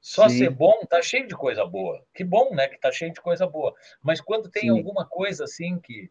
[0.00, 0.38] Só Sim.
[0.38, 2.04] ser bom tá cheio de coisa boa.
[2.14, 3.74] Que bom, né, que tá cheio de coisa boa.
[4.02, 4.70] Mas quando tem Sim.
[4.70, 6.10] alguma coisa assim que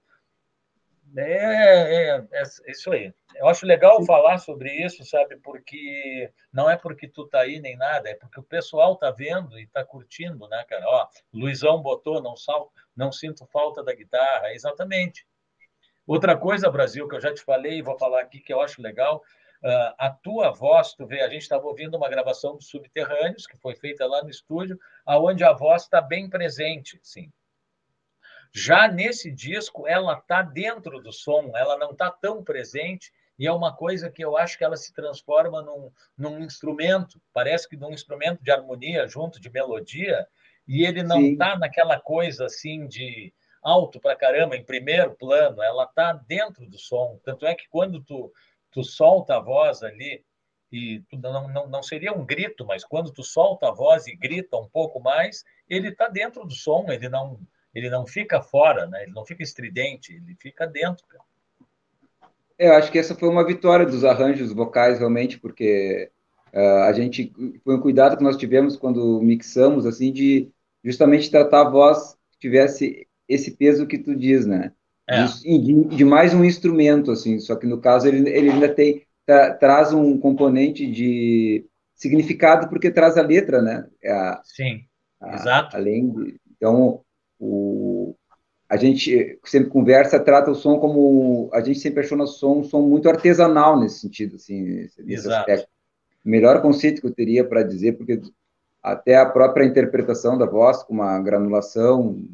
[1.18, 3.14] é, é, é, isso aí.
[3.36, 4.06] Eu acho legal Sim.
[4.06, 5.36] falar sobre isso, sabe?
[5.38, 9.60] Porque não é porque tu tá aí nem nada, é porque o pessoal tá vendo
[9.60, 10.86] e tá curtindo, né, cara?
[10.88, 15.26] Ó, Luizão botou, não sal, não sinto falta da guitarra, exatamente.
[16.12, 18.82] Outra coisa, Brasil, que eu já te falei e vou falar aqui que eu acho
[18.82, 19.24] legal,
[19.64, 23.56] uh, a tua voz, tu vê, a gente estava ouvindo uma gravação dos Subterrâneos que
[23.56, 27.32] foi feita lá no estúdio, aonde a voz está bem presente, sim.
[28.54, 33.10] Já nesse disco, ela está dentro do som, ela não está tão presente,
[33.40, 37.70] e é uma coisa que eu acho que ela se transforma num, num instrumento, parece
[37.70, 40.28] que num instrumento de harmonia junto de melodia,
[40.68, 45.84] e ele não está naquela coisa assim de alto para caramba, em primeiro plano, ela
[45.84, 47.20] está dentro do som.
[47.24, 48.32] Tanto é que quando tu,
[48.72, 50.24] tu solta a voz ali,
[50.72, 54.58] e não, não, não seria um grito, mas quando tu solta a voz e grita
[54.58, 57.40] um pouco mais, ele está dentro do som, ele não
[57.74, 59.04] ele não fica fora, né?
[59.04, 61.06] ele não fica estridente, ele fica dentro.
[62.58, 66.12] É, eu acho que essa foi uma vitória dos arranjos vocais, realmente, porque
[66.54, 67.32] uh, a gente
[67.64, 70.52] foi um cuidado que nós tivemos quando mixamos, assim, de
[70.84, 74.72] justamente tratar a voz que tivesse esse peso que tu diz, né?
[75.08, 75.26] É.
[75.26, 79.54] De, de, mais um instrumento, assim, só que no caso ele, ele ainda tem, tra,
[79.54, 81.66] traz um componente de
[81.96, 83.86] significado porque traz a letra, né?
[84.06, 84.82] A, Sim,
[85.20, 85.76] a, exato.
[85.76, 87.02] Além de, então,
[87.40, 88.16] o,
[88.70, 91.50] a gente sempre conversa, trata o som como.
[91.52, 95.32] A gente sempre achou nosso som um som muito artesanal nesse sentido, assim, nesse, nesse
[95.32, 95.68] aspecto.
[96.24, 98.22] O melhor conceito que eu teria para dizer, porque
[98.82, 102.26] até a própria interpretação da voz com uma granulação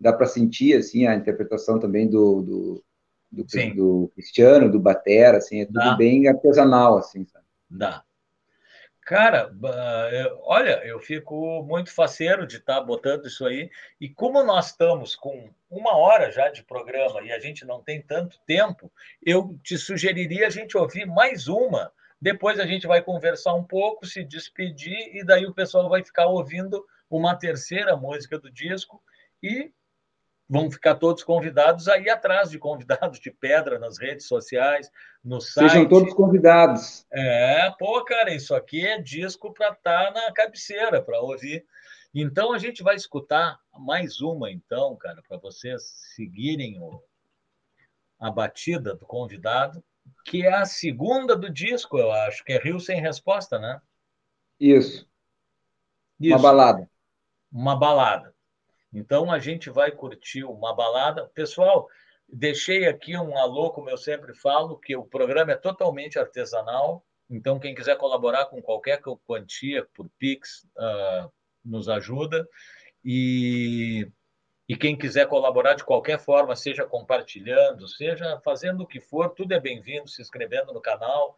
[0.00, 2.84] dá para sentir assim a interpretação também do do,
[3.30, 5.94] do, do Cristiano, do Batera, assim, é tudo dá.
[5.94, 7.44] bem artesanal assim, sabe?
[7.70, 8.04] Dá.
[9.04, 9.54] Cara,
[10.44, 13.70] olha, eu fico muito faceiro de estar tá botando isso aí.
[14.00, 18.00] E como nós estamos com uma hora já de programa e a gente não tem
[18.00, 18.90] tanto tempo,
[19.22, 21.92] eu te sugeriria a gente ouvir mais uma.
[22.18, 26.26] Depois a gente vai conversar um pouco, se despedir, e daí o pessoal vai ficar
[26.26, 29.02] ouvindo uma terceira música do disco
[29.42, 29.70] e
[30.48, 34.90] vão ficar todos convidados aí atrás de convidados de pedra nas redes sociais,
[35.22, 35.70] no site.
[35.70, 37.06] Sejam todos convidados.
[37.12, 41.64] É, pô, cara, isso aqui é disco para estar tá na cabeceira, para ouvir.
[42.14, 45.82] Então a gente vai escutar mais uma, então, cara, para vocês
[46.14, 47.02] seguirem o,
[48.20, 49.82] a batida do convidado,
[50.24, 53.80] que é a segunda do disco, eu acho, que é Rio Sem Resposta, né?
[54.60, 55.08] Isso.
[56.20, 56.36] Isso.
[56.36, 56.90] Uma balada.
[57.50, 58.33] Uma balada.
[58.94, 61.26] Então a gente vai curtir uma balada.
[61.34, 61.88] Pessoal,
[62.28, 67.04] deixei aqui um alô, como eu sempre falo, que o programa é totalmente artesanal.
[67.28, 71.32] Então, quem quiser colaborar com qualquer quantia por Pix, uh,
[71.64, 72.46] nos ajuda.
[73.04, 74.08] E,
[74.68, 79.52] e quem quiser colaborar de qualquer forma, seja compartilhando, seja fazendo o que for, tudo
[79.52, 81.34] é bem-vindo, se inscrevendo no canal.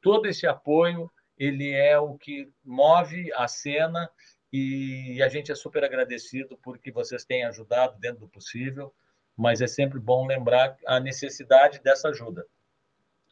[0.00, 4.10] Todo esse apoio, ele é o que move a cena
[4.52, 8.92] e a gente é super agradecido porque vocês têm ajudado dentro do possível,
[9.36, 12.44] mas é sempre bom lembrar a necessidade dessa ajuda.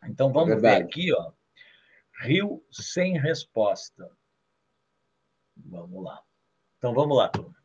[0.04, 1.32] Então vamos é ver aqui, ó.
[2.20, 4.10] Rio sem resposta.
[5.56, 6.22] Vamos lá.
[6.78, 7.57] Então vamos lá, turma.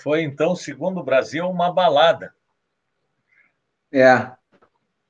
[0.00, 2.34] Foi, então, segundo o Brasil, uma balada.
[3.92, 4.30] É.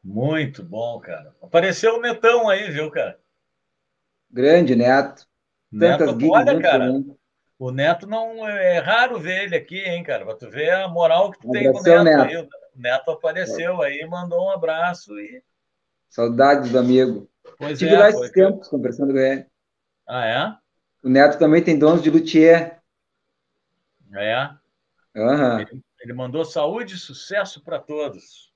[0.03, 1.35] Muito bom, cara.
[1.43, 3.19] Apareceu o Netão aí, viu, cara?
[4.31, 5.27] Grande Neto.
[5.79, 7.17] Tantas Neto, olha, cara, também.
[7.59, 10.25] o Neto não é raro ver ele aqui, hein, cara?
[10.25, 12.23] Pra tu ver a moral que tu tem com o Neto, Neto.
[12.23, 12.37] aí.
[12.37, 15.43] O Neto apareceu aí, mandou um abraço e.
[16.09, 17.31] Saudades do amigo.
[17.59, 19.47] Pois Estive é, lá esses tempos conversando com ele.
[20.07, 21.07] Ah, é?
[21.07, 22.81] O Neto também tem donos de luthier.
[24.13, 24.51] É?
[25.15, 25.61] Uhum.
[25.61, 28.51] Ele, ele mandou saúde e sucesso para todos.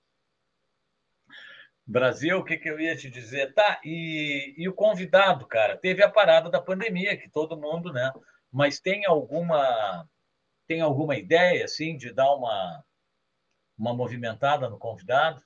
[1.86, 3.52] Brasil, o que, que eu ia te dizer?
[3.52, 8.10] Tá, e, e o convidado, cara, teve a parada da pandemia, que todo mundo, né?
[8.50, 10.08] Mas tem alguma
[10.66, 12.82] tem alguma ideia, assim, de dar uma,
[13.78, 15.42] uma movimentada no convidado?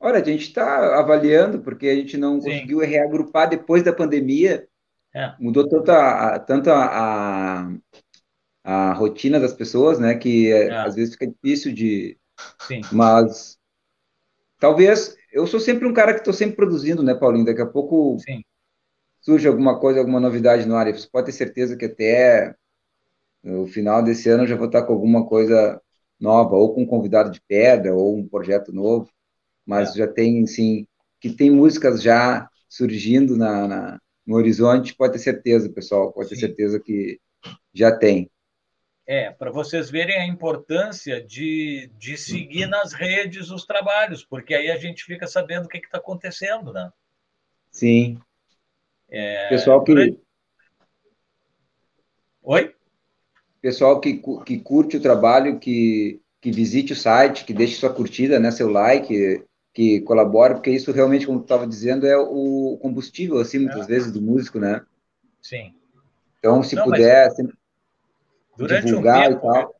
[0.00, 2.50] Olha, a gente está avaliando, porque a gente não Sim.
[2.50, 4.68] conseguiu reagrupar depois da pandemia.
[5.14, 5.34] É.
[5.40, 7.72] Mudou tanto, a, tanto a, a,
[8.68, 10.14] a, rotina das pessoas, né?
[10.14, 10.70] Que é.
[10.76, 12.18] às vezes fica difícil de.
[12.60, 12.82] Sim.
[12.92, 13.58] Mas
[14.60, 17.46] talvez eu sou sempre um cara que estou sempre produzindo, né, Paulinho?
[17.46, 18.42] Daqui a pouco Sim.
[19.22, 20.92] surge alguma coisa, alguma novidade no ar.
[20.92, 22.54] Você pode ter certeza que até
[23.42, 25.80] no final desse ano eu já vou estar com alguma coisa
[26.20, 29.08] nova, ou com um convidado de pedra, ou um projeto novo.
[29.64, 30.00] Mas é.
[30.00, 30.86] já tem, sim,
[31.20, 36.34] que tem músicas já surgindo na, na no horizonte, pode ter certeza, pessoal, pode sim.
[36.34, 37.18] ter certeza que
[37.72, 38.30] já tem.
[39.10, 44.70] É, para vocês verem a importância de, de seguir nas redes os trabalhos, porque aí
[44.70, 46.92] a gente fica sabendo o que está acontecendo, né?
[47.70, 48.20] Sim.
[49.08, 50.20] É, Pessoal que.
[52.42, 52.74] Oi?
[53.62, 58.38] Pessoal que, que curte o trabalho, que, que visite o site, que deixe sua curtida,
[58.38, 63.38] né, seu like, que colabore, porque isso realmente, como tu estava dizendo, é o combustível,
[63.38, 63.88] assim, muitas é.
[63.88, 64.84] vezes, do músico, né?
[65.40, 65.74] Sim.
[66.38, 67.36] Então, se Não, puder, mas...
[67.36, 67.56] sempre
[68.58, 69.74] Durante um tempo,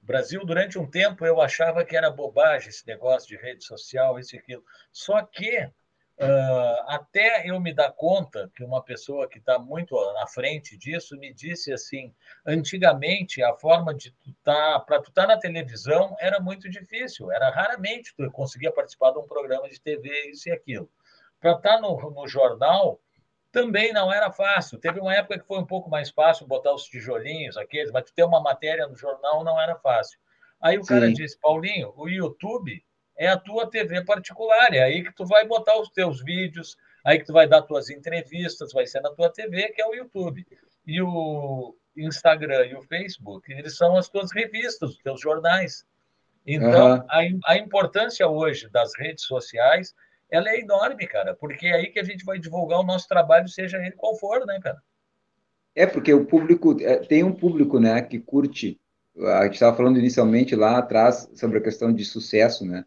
[0.00, 4.34] Brasil, durante um tempo, eu achava que era bobagem esse negócio de rede social, isso
[4.34, 4.64] e aquilo.
[4.90, 10.26] Só que, uh, até eu me dar conta que uma pessoa que está muito na
[10.26, 12.14] frente disso me disse assim:
[12.46, 17.30] antigamente, a forma de tu tá, para tu estar tá na televisão era muito difícil,
[17.30, 20.90] era raramente tu conseguia participar de um programa de TV, isso e aquilo.
[21.40, 22.98] Para estar tá no, no jornal,
[23.54, 24.78] também não era fácil.
[24.78, 28.24] Teve uma época que foi um pouco mais fácil botar os tijolinhos, aqueles, mas ter
[28.24, 30.18] uma matéria no jornal não era fácil.
[30.60, 30.88] Aí o Sim.
[30.88, 32.84] cara disse, Paulinho, o YouTube
[33.16, 37.20] é a tua TV particular, é aí que tu vai botar os teus vídeos, aí
[37.20, 40.44] que tu vai dar tuas entrevistas, vai ser na tua TV, que é o YouTube.
[40.84, 45.86] E o Instagram e o Facebook, eles são as tuas revistas, os teus jornais.
[46.44, 47.06] Então, uhum.
[47.08, 49.94] a, a importância hoje das redes sociais
[50.34, 53.48] ela é enorme, cara, porque é aí que a gente vai divulgar o nosso trabalho,
[53.48, 54.78] seja ele qual for, né, cara?
[55.74, 58.80] É, porque o público, é, tem um público, né, que curte,
[59.18, 62.84] a gente estava falando inicialmente lá atrás sobre a questão de sucesso, né?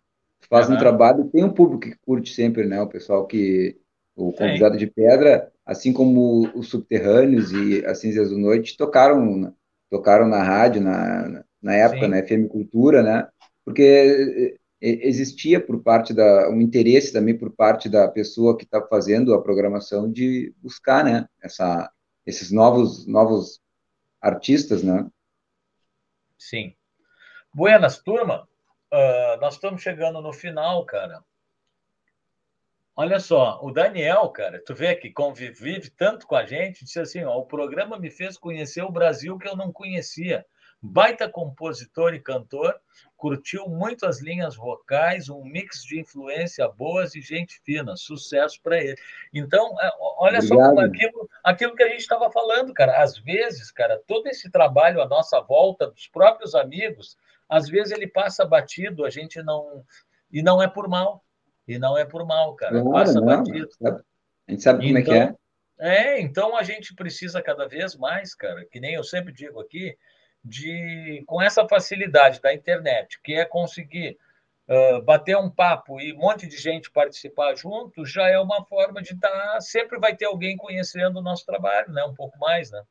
[0.49, 0.75] Faz uhum.
[0.75, 2.81] um trabalho, tem um público que curte sempre, né?
[2.81, 3.77] O pessoal que,
[4.15, 9.53] o convidado de pedra, assim como os subterrâneos e as cinzas do noite, tocaram,
[9.89, 12.07] tocaram na rádio, na, na época, Sim.
[12.09, 12.23] né?
[12.23, 13.27] FM Cultura, né?
[13.63, 19.33] Porque existia por parte da um interesse também por parte da pessoa que está fazendo
[19.33, 21.91] a programação de buscar né essa
[22.25, 23.59] esses novos novos
[24.21, 25.09] artistas né?
[26.37, 26.75] Sim.
[27.51, 28.47] Buenas turma.
[28.93, 31.23] Uh, nós estamos chegando no final cara.
[32.95, 37.23] Olha só o Daniel cara tu vê que convive tanto com a gente disse assim
[37.23, 40.45] ó, o programa me fez conhecer o Brasil que eu não conhecia
[40.81, 42.79] baita compositor e cantor,
[43.15, 47.95] curtiu muito as linhas vocais, um mix de influência boas e gente fina.
[47.97, 48.97] Sucesso para ele.
[49.33, 50.75] Então, é, olha Obrigado.
[50.75, 53.01] só aquilo, aquilo que a gente estava falando, cara.
[53.01, 57.17] Às vezes, cara, todo esse trabalho à nossa volta, dos próprios amigos,
[57.49, 59.83] às vezes ele passa batido, a gente não.
[60.31, 61.23] E não é por mal.
[61.67, 62.81] E não é por mal, cara.
[62.81, 63.25] Claro, passa não.
[63.25, 63.69] batido.
[63.83, 65.23] A gente sabe como então, é que é.
[65.23, 65.37] Então,
[65.79, 69.95] é, então a gente precisa cada vez mais, cara, que nem eu sempre digo aqui,
[70.47, 74.17] de com essa facilidade da internet, que é conseguir
[74.67, 79.01] uh, bater um papo e um monte de gente participar junto, já é uma forma
[79.01, 79.29] de estar.
[79.29, 82.03] Tá, sempre vai ter alguém conhecendo o nosso trabalho, né?
[82.03, 82.81] Um pouco mais, né?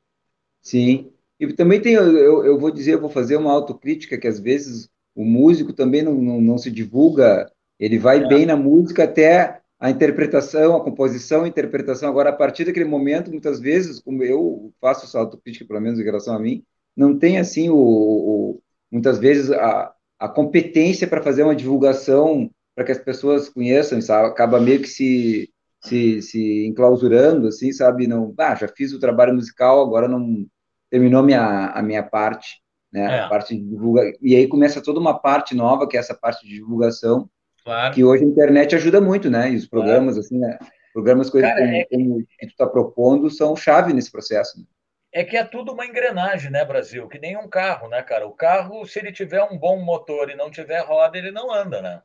[0.61, 1.13] Sim.
[1.39, 4.89] E também tem, eu, eu vou dizer, eu vou fazer uma autocrítica que às vezes
[5.15, 8.29] o músico também não, não, não se divulga, ele vai é.
[8.29, 12.09] bem na música até a interpretação, a composição, a interpretação.
[12.09, 16.05] Agora, a partir daquele momento, muitas vezes, como eu faço essa autocrítica, pelo menos em
[16.05, 16.65] relação a mim,
[16.97, 22.85] não tem assim o, o muitas vezes a, a competência para fazer uma divulgação para
[22.85, 24.29] que as pessoas conheçam, sabe?
[24.29, 25.51] Acaba meio que se,
[25.83, 28.07] se, se enclausurando, assim, sabe?
[28.07, 30.47] Não, ah, já fiz o trabalho musical, agora não
[30.91, 32.61] terminou minha, a minha parte.
[32.93, 33.17] né?
[33.17, 33.21] É.
[33.21, 34.03] A parte de divulga...
[34.23, 37.29] E aí começa toda uma parte nova, que é essa parte de divulgação,
[37.65, 37.95] Claro.
[37.95, 39.51] que hoje a internet ajuda muito, né?
[39.51, 40.57] E os programas, assim, né?
[40.93, 44.59] Programas coisas Cara, como, é- como que tu está propondo são chave nesse processo.
[44.61, 44.65] né?
[45.21, 47.09] É que é tudo uma engrenagem, né, Brasil?
[47.09, 48.25] Que nem um carro, né, cara?
[48.27, 51.83] O carro, se ele tiver um bom motor e não tiver roda, ele não anda,
[51.83, 52.03] né?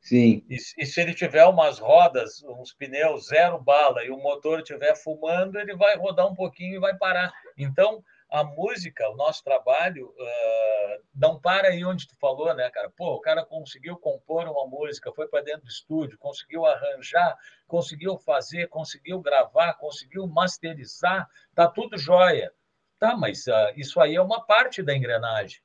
[0.00, 4.18] Sim, E, se- e se ele tiver umas rodas, uns pneus zero bala e o
[4.18, 7.32] motor estiver fumando, ele vai rodar um pouquinho e vai parar.
[7.56, 8.02] Então,
[8.32, 12.88] a música, o nosso trabalho, ah, não para aí onde tu falou, né, cara?
[12.88, 17.36] Pô, o cara conseguiu compor uma música, foi para dentro do estúdio, conseguiu arranjar,
[17.68, 22.50] conseguiu fazer, conseguiu gravar, conseguiu masterizar, tá tudo jóia.
[22.98, 25.60] Tá, mas ah, isso aí é uma parte da engrenagem.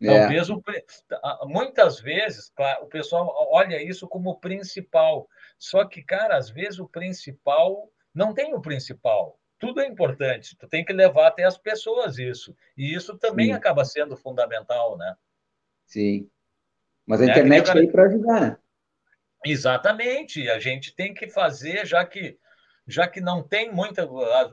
[0.00, 0.62] é, Talvez o,
[1.44, 5.28] muitas vezes claro, o pessoal olha isso como principal.
[5.58, 9.39] Só que, cara, às vezes o principal não tem o principal.
[9.60, 10.56] Tudo é importante.
[10.56, 12.56] Tu tem que levar até as pessoas isso.
[12.76, 13.52] E isso também Sim.
[13.52, 15.14] acaba sendo fundamental, né?
[15.86, 16.28] sim.
[17.06, 18.56] Mas a É, o internet cara- tá aí para ajudar, né?
[19.44, 20.48] Exatamente.
[20.48, 22.38] A gente tem que fazer, já que
[22.86, 24.06] já que não tem muita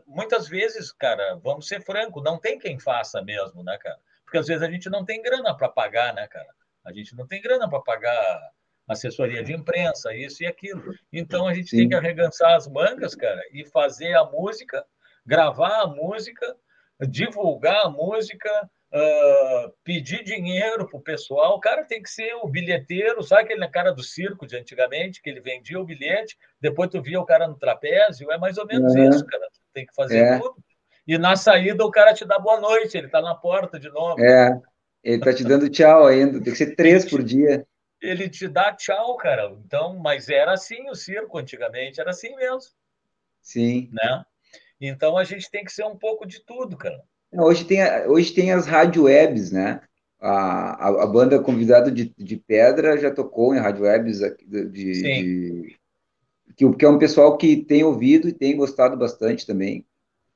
[0.05, 3.97] muitas vezes, cara, vamos ser franco, não tem quem faça mesmo, né, cara?
[4.23, 6.49] Porque às vezes a gente não tem grana para pagar, né, cara?
[6.85, 8.51] A gente não tem grana para pagar
[8.87, 10.81] assessoria de imprensa, isso e aquilo.
[11.11, 11.77] Então a gente Sim.
[11.77, 14.85] tem que arregaçar as mangas, cara, e fazer a música,
[15.27, 16.55] gravar a música,
[17.09, 18.49] divulgar a música,
[18.93, 21.55] ah, pedir dinheiro pro pessoal.
[21.55, 25.29] O cara tem que ser o bilheteiro, sabe aquele cara do circo de antigamente, que
[25.29, 28.95] ele vendia o bilhete, depois tu via o cara no trapézio, é mais ou menos
[28.95, 29.09] Uhum.
[29.09, 29.45] isso, cara.
[29.53, 30.39] Tu tem que fazer É.
[30.39, 30.55] tudo.
[31.05, 34.19] E na saída o cara te dá boa noite, ele tá na porta de novo.
[34.23, 34.59] É,
[35.03, 37.65] ele tá te dando tchau ainda, tem que ser três por dia.
[38.01, 39.51] Ele te dá tchau, cara.
[39.65, 42.71] Então, mas era assim o circo antigamente, era assim mesmo,
[43.41, 43.89] Sim.
[43.91, 44.23] né?
[44.79, 47.01] Então a gente tem que ser um pouco de tudo, cara.
[47.31, 49.81] É, Hoje tem, hoje tem as rádio webs, né?
[50.19, 55.77] A, a, a banda Convidado de, de Pedra já tocou em rádio webs de, de-
[56.55, 59.85] que, que é um pessoal que tem ouvido e tem gostado bastante também.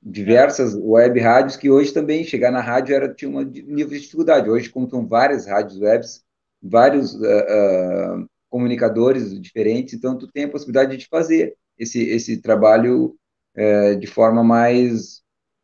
[0.02, 4.50] Diversas web rádios que hoje também chegar na rádio era tinha um nível de dificuldade.
[4.50, 6.24] Hoje, como são várias rádios webs,
[6.62, 13.16] vários ah, ah, comunicadores diferentes, então tu tem a possibilidade de fazer esse, esse trabalho
[13.56, 15.22] eh, de forma mais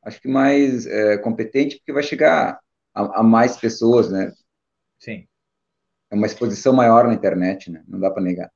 [0.08, 2.60] acho que mais é, competente, porque vai chegar
[2.94, 4.32] a, a, mais pessoas, né?
[4.98, 5.28] Sim.
[6.10, 7.84] É uma exposição maior na internet, né?
[7.88, 8.50] Não dá para negar.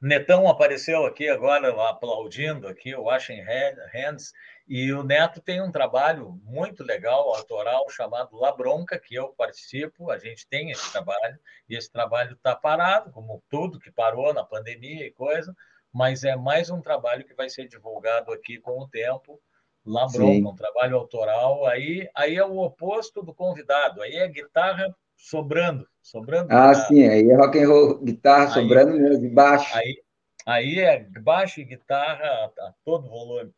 [0.00, 4.32] Netão apareceu aqui agora aplaudindo aqui o Washing Hands
[4.68, 10.10] e o Neto tem um trabalho muito legal, autoral, chamado La Bronca, que eu participo,
[10.10, 11.38] a gente tem esse trabalho,
[11.68, 15.54] e esse trabalho está parado, como tudo que parou na pandemia e coisa,
[15.92, 19.40] mas é mais um trabalho que vai ser divulgado aqui com o tempo,
[19.84, 20.46] La Bronca, Sim.
[20.46, 26.48] um trabalho autoral, aí, aí é o oposto do convidado, aí é guitarra sobrando, sobrando.
[26.52, 26.86] Ah, guitarra.
[26.88, 29.76] sim, aí é rock and roll, guitarra Aí- sobrando mesmo, e baixo.
[29.76, 30.02] Aí,
[30.46, 33.52] aí é baixo e guitarra a, todo volume.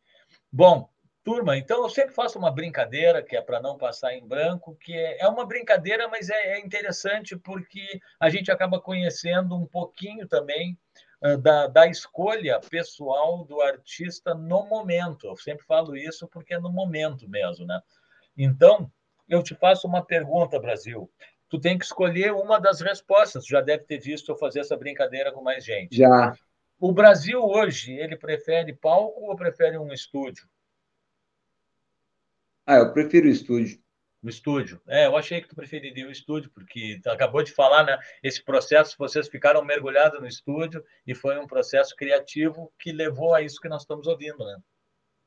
[0.51, 0.89] Bom,
[1.23, 4.93] turma, então eu sempre faço uma brincadeira que é para não passar em branco, que
[4.93, 10.27] é, é uma brincadeira, mas é, é interessante porque a gente acaba conhecendo um pouquinho
[10.27, 10.77] também
[11.41, 15.27] da, da escolha pessoal do artista no momento.
[15.27, 17.81] Eu sempre falo isso porque é no momento mesmo, né?
[18.37, 18.91] Então,
[19.27, 21.09] eu te faço uma pergunta, Brasil.
[21.49, 23.45] Tu tem que escolher uma das respostas.
[23.45, 25.95] Tu já deve ter visto eu fazer essa brincadeira com mais gente.
[25.95, 26.33] Já.
[26.79, 30.47] O Brasil hoje, ele prefere palco ou prefere um estúdio?
[32.65, 33.79] Ah, eu prefiro estúdio.
[34.25, 34.81] O estúdio.
[34.87, 37.95] É, eu achei que tu preferiria o estúdio, porque tu acabou de falar, né?
[38.23, 43.43] Esse processo, vocês ficaram mergulhados no estúdio e foi um processo criativo que levou a
[43.43, 44.57] isso que nós estamos ouvindo, né?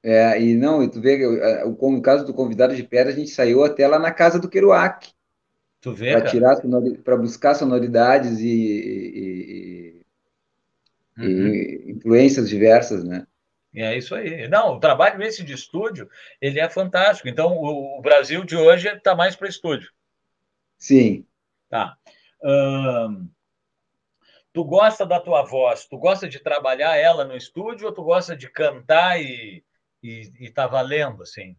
[0.03, 3.17] É, e não, e tu vê, eh, o, o caso do convidado de pedra, a
[3.17, 5.13] gente saiu até lá na casa do Kerouac,
[5.81, 6.31] Tu vê, para cara?
[6.31, 6.57] tirar,
[7.05, 10.05] para buscar sonoridades e, e- e-
[11.19, 11.79] Uhum.
[11.89, 13.27] e influências diversas, né?
[13.81, 14.49] É isso aí.
[14.49, 16.09] Não, o trabalho esse de estúdio,
[16.41, 17.29] ele é fantástico.
[17.29, 19.91] Então, o, Brasil de hoje está mais para estúdio.
[20.79, 21.27] Sim.
[21.69, 21.97] Tá.
[22.43, 23.29] Ahn,
[24.53, 25.87] tu gosta da tua voz?
[25.87, 29.65] Tu gosta de trabalhar ela no estúdio ou tu gosta de cantar e,
[30.03, 31.57] e, e tá valendo, assim?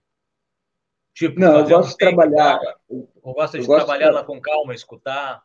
[1.14, 2.60] Tipo, Não, eu gosto de trabalhar.
[2.88, 5.44] Ou gosta Eu de gosto de trabalhar tra- ela com calma, escutar?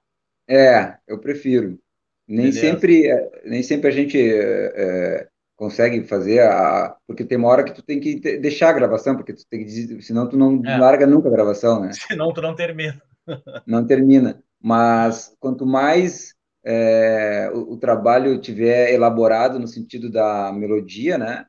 [0.49, 1.81] É, eu prefiro.
[2.27, 2.61] Nem Beleza.
[2.61, 7.65] sempre, eh, nem sempre a gente eh, eh, consegue fazer a, porque tem uma hora
[7.65, 10.79] que tu tem que deixar a gravação, porque tu tem que, senão tu não É.
[10.79, 11.91] larga nunca a gravação, né?
[12.09, 13.01] Senão tu não termina.
[13.67, 14.43] Não termina.
[14.61, 21.47] Mas quanto mais eh, o, o trabalho tiver elaborado no sentido da melodia, né?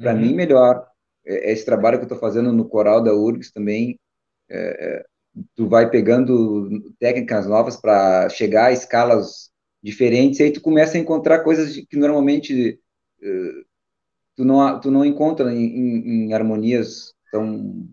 [0.00, 0.20] Para Uhum.
[0.20, 0.86] mim melhor.
[1.26, 3.98] Eh, Esse trabalho que eu estou fazendo no coral da URGS também,
[4.50, 5.04] eh, eh,
[5.54, 6.68] tu vai pegando
[6.98, 9.50] técnicas novas para chegar a escalas
[9.82, 12.78] diferentes, e aí tu começa a encontrar coisas que normalmente
[14.36, 17.88] tu, não, tu não encontra em, em, em, harmonias tão,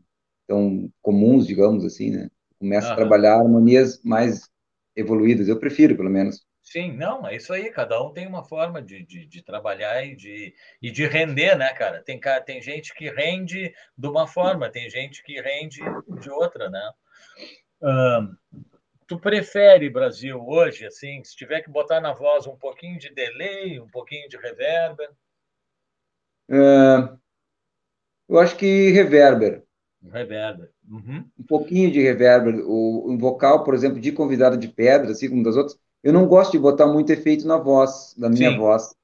[0.47, 2.29] tão comuns, digamos assim, né?
[2.59, 4.49] Começa a trabalhar harmonias mais
[4.95, 6.45] evoluídas, eu prefiro, pelo menos.
[6.61, 7.69] Sim, não, é isso aí.
[7.69, 11.71] Cada um tem uma forma de, de, de, trabalhar e de, e de render, né,
[11.73, 12.01] cara?
[12.01, 15.79] Tem, tem gente que rende de uma forma, tem gente que rende
[16.19, 16.91] de outra, né?
[19.07, 23.79] Tu prefere, Brasil, hoje, assim, se tiver que botar na voz um pouquinho de delay,
[23.79, 25.09] um pouquinho de reverber?
[26.49, 27.17] Uh,
[28.27, 29.63] eu acho que reverber.
[30.03, 30.69] Reverber.
[30.87, 31.25] Uhum.
[31.39, 32.63] Um pouquinho de reverber.
[32.65, 36.27] O, o vocal, por exemplo, de convidado de pedra, assim como das outras, eu não
[36.27, 38.57] gosto de botar muito efeito na voz, na minha Sim.
[38.57, 38.95] voz.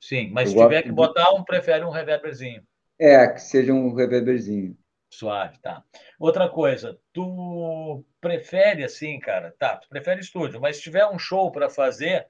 [0.00, 2.62] Sim, mas eu se tiver que botar, um prefere um reverberzinho.
[2.98, 4.76] É, que seja um reverberzinho.
[5.10, 5.82] Suave, tá.
[6.18, 11.50] Outra coisa, tu prefere assim, cara, tá, tu prefere estúdio, mas se tiver um show
[11.50, 12.28] para fazer,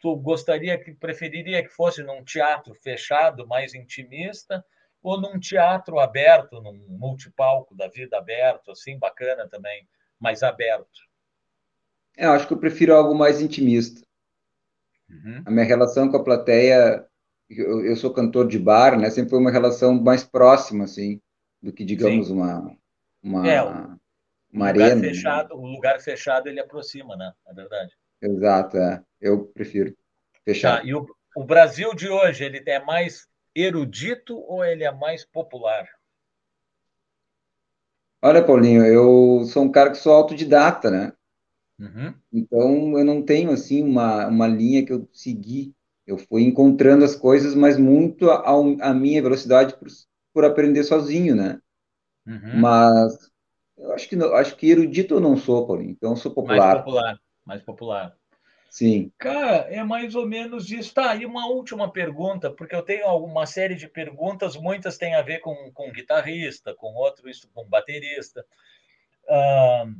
[0.00, 4.64] tu gostaria que preferiria que fosse num teatro fechado, mais intimista,
[5.02, 9.86] ou num teatro aberto, num multipalco da vida aberto, assim, bacana também,
[10.18, 10.86] mais aberto?
[12.16, 14.06] É, eu acho que eu prefiro algo mais intimista.
[15.08, 15.42] Uhum.
[15.44, 17.06] A minha relação com a plateia,
[17.50, 19.10] eu, eu, sou cantor de bar, né?
[19.10, 21.20] Sempre foi uma relação mais próxima, assim,
[21.62, 22.34] do que, digamos, Sim.
[22.34, 22.76] uma,
[23.22, 23.98] uma, é, uma
[24.52, 24.94] lugar arena.
[24.96, 25.08] Né?
[25.08, 25.54] Fechado, né?
[25.54, 27.32] O lugar fechado, ele aproxima, né?
[27.46, 27.96] É verdade.
[28.20, 29.02] Exato, é.
[29.20, 29.96] Eu prefiro
[30.44, 30.80] fechado.
[30.80, 31.06] Tá, e o,
[31.36, 35.88] o Brasil de hoje, ele é mais erudito ou ele é mais popular?
[38.20, 41.12] Olha, Paulinho, eu sou um cara que sou autodidata, né?
[41.78, 42.14] Uhum.
[42.32, 45.74] Então, eu não tenho, assim, uma, uma linha que eu segui.
[46.06, 49.76] Eu fui encontrando as coisas, mas muito a, a minha velocidade
[50.32, 51.60] por, aprender sozinho, né?
[52.26, 52.60] Uhum.
[52.60, 53.30] Mas
[53.76, 55.90] eu acho que, acho que erudito eu não sou, Paulinho.
[55.90, 56.58] Então, eu sou popular.
[56.58, 58.16] Mais popular, mais popular.
[58.70, 59.12] Sim.
[59.18, 60.94] Cara, é mais ou menos isso.
[60.94, 65.20] Tá, e uma última pergunta, porque eu tenho uma série de perguntas, muitas têm a
[65.20, 68.42] ver com, com guitarrista, com outro, com baterista.
[69.24, 69.94] Uh,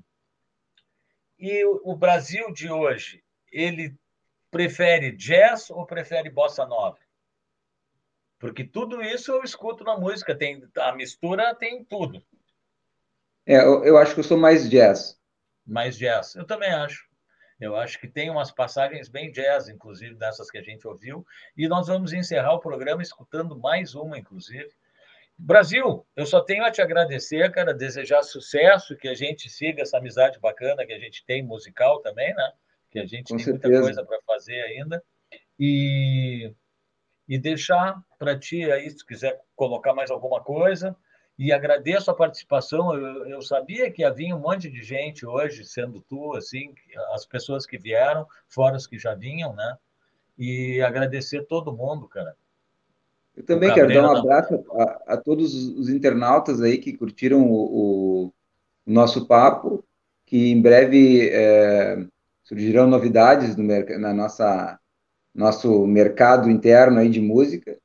[1.38, 3.22] e o Brasil de hoje,
[3.52, 3.94] ele
[4.50, 6.98] prefere jazz ou prefere bossa nova?
[8.42, 12.20] Porque tudo isso eu escuto na música, tem a mistura tem tudo.
[13.46, 15.16] É, eu, eu acho que eu sou mais jazz.
[15.64, 17.08] Mais jazz, eu também acho.
[17.60, 21.24] Eu acho que tem umas passagens bem jazz, inclusive, dessas que a gente ouviu.
[21.56, 24.72] E nós vamos encerrar o programa escutando mais uma, inclusive.
[25.38, 29.98] Brasil, eu só tenho a te agradecer, cara, desejar sucesso, que a gente siga essa
[29.98, 32.52] amizade bacana que a gente tem musical também, né?
[32.90, 33.68] Que a gente Com tem certeza.
[33.68, 35.00] muita coisa para fazer ainda.
[35.60, 36.52] E,
[37.28, 40.96] e deixar para ti aí, se quiser colocar mais alguma coisa.
[41.38, 42.94] E agradeço a participação.
[42.94, 46.74] Eu, eu sabia que havia um monte de gente hoje, sendo tu, assim,
[47.12, 49.76] as pessoas que vieram, fora os que já vinham, né?
[50.38, 52.36] E agradecer todo mundo, cara
[53.36, 58.26] eu também quero dar um abraço a, a, todos os internautas aí que curtiram o,
[58.26, 58.32] o
[58.86, 59.84] nosso papo,
[60.26, 62.06] que em breve é,
[62.42, 63.64] surgirão novidades no,
[63.98, 64.78] na nossa
[65.34, 67.76] nosso mercado interno aí de música.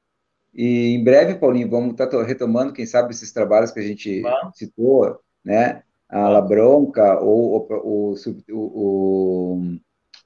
[0.53, 4.24] E em breve, Paulinho, vamos estar tá retomando, quem sabe, esses trabalhos que a gente
[4.53, 5.84] citou, né?
[6.10, 7.68] A La Bronca ou
[8.49, 9.60] o,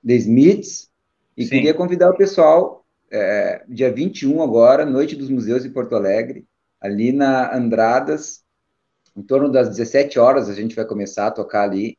[0.05, 0.89] The Smiths.
[1.35, 1.49] E Sim.
[1.49, 6.45] queria convidar o pessoal é, dia 21 agora, Noite dos Museus em Porto Alegre,
[6.79, 8.43] ali na Andradas,
[9.15, 11.97] em torno das 17 horas a gente vai começar a tocar ali,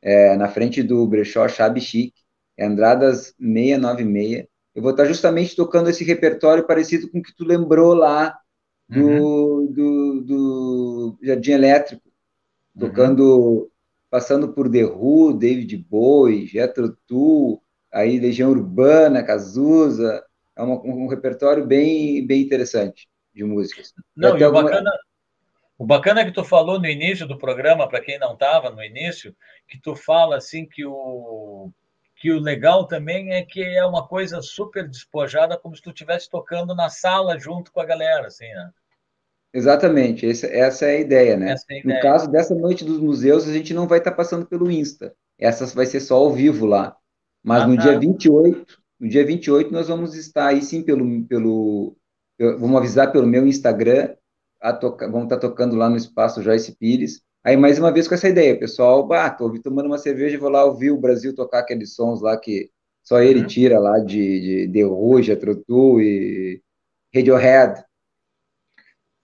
[0.00, 2.14] é, na frente do brechó Chab Chic,
[2.56, 4.46] é Andradas 696.
[4.74, 8.36] Eu vou estar justamente tocando esse repertório parecido com o que tu lembrou lá
[8.88, 9.72] do, uhum.
[9.72, 12.02] do, do, Jardim Elétrico,
[12.74, 12.80] uhum.
[12.80, 13.68] tocando, uhum.
[14.10, 20.24] passando por The Who, David Bowie, Jethro Tull, aí Legião Urbana, Cazuza,
[20.56, 23.94] é uma, um repertório bem, bem interessante de músicas.
[24.14, 24.64] Não, e o, alguma...
[24.64, 24.90] bacana,
[25.78, 28.82] o bacana é que tu falou no início do programa, para quem não estava no
[28.82, 29.34] início,
[29.68, 31.70] que tu fala assim que o
[32.24, 36.26] que o legal também é que é uma coisa super despojada, como se tu estivesse
[36.30, 38.70] tocando na sala junto com a galera, assim, né?
[39.52, 41.50] Exatamente, essa, essa é a ideia, né?
[41.50, 41.96] É a ideia.
[41.96, 45.14] No caso dessa noite dos museus, a gente não vai estar tá passando pelo Insta.
[45.38, 46.96] Essa vai ser só ao vivo lá.
[47.44, 47.82] Mas ah, no tá.
[47.82, 51.26] dia 28, no dia 28, nós vamos estar aí sim pelo.
[51.26, 51.94] pelo
[52.38, 54.14] vamos avisar pelo meu Instagram,
[54.80, 57.20] toca, vamos estar tocando lá no espaço Joyce Pires.
[57.44, 60.48] Aí, mais uma vez, com essa ideia, pessoal, bah, tô tomando uma cerveja e vou
[60.48, 62.70] lá ouvir o Brasil tocar aqueles sons lá que
[63.02, 63.46] só ele uhum.
[63.46, 66.62] tira lá de, de The Rouge, Trotu e
[67.14, 67.84] Radiohead.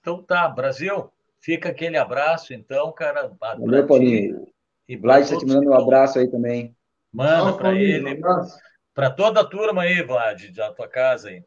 [0.01, 1.11] Então tá, Brasil,
[1.41, 3.33] fica aquele abraço, então, cara.
[3.41, 4.47] Valeu, Paulinho.
[4.87, 6.77] E Vlad está te mandando um abraço aí também.
[7.13, 8.59] Manda para um ele, abraço.
[8.93, 11.43] para toda a turma aí, Vlad, da tua casa aí.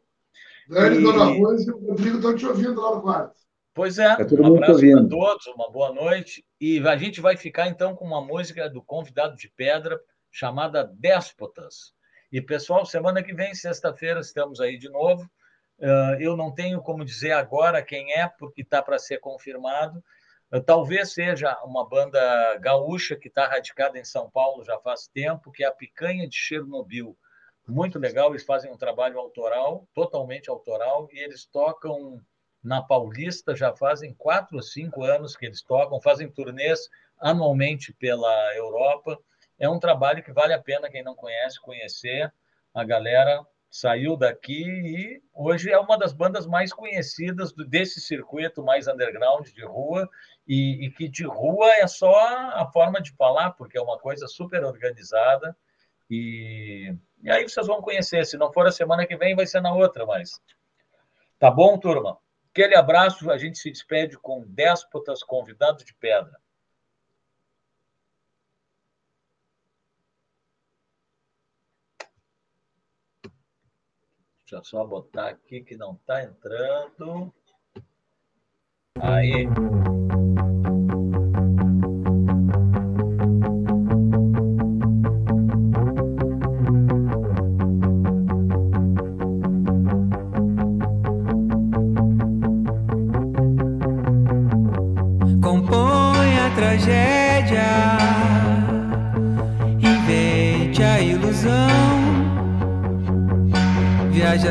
[0.68, 3.43] Dani, E- Dona Rose e o Rodrigo estão te ouvindo lá no quarto.
[3.74, 6.46] Pois é, Tá um abraço para todos, uma boa noite.
[6.60, 11.92] E a gente vai ficar então com uma música do convidado de pedra chamada Déspotas.
[12.30, 15.28] E pessoal, semana que vem, sexta-feira, estamos aí de novo.
[15.82, 20.02] Ah, eu não tenho como dizer agora quem é, porque está para ser confirmado.
[20.52, 25.50] Ah, Talvez seja uma banda gaúcha que está radicada em São Paulo já faz tempo,
[25.50, 27.16] que é a Picanha de Chernobyl.
[27.66, 32.20] Muito legal, eles fazem um trabalho autoral, totalmente autoral, e eles tocam
[32.64, 36.88] na Paulista já fazem quatro ou cinco anos que eles tocam, fazem turnês
[37.20, 39.18] anualmente pela Europa.
[39.58, 42.32] É um trabalho que vale a pena quem não conhece conhecer.
[42.72, 48.88] A galera saiu daqui e hoje é uma das bandas mais conhecidas desse circuito mais
[48.88, 50.08] underground de rua
[50.46, 52.14] e, e que de rua é só
[52.54, 55.54] a forma de falar, porque é uma coisa super organizada
[56.08, 58.24] e, e aí vocês vão conhecer.
[58.24, 60.40] Se não for a semana que vem, vai ser na outra, mas
[61.38, 62.18] tá bom, turma?
[62.54, 66.40] Aquele abraço, a gente se despede com Déspotas Convidado de Pedra.
[74.42, 77.34] Deixa eu só botar aqui que não está entrando.
[79.00, 79.48] Aí.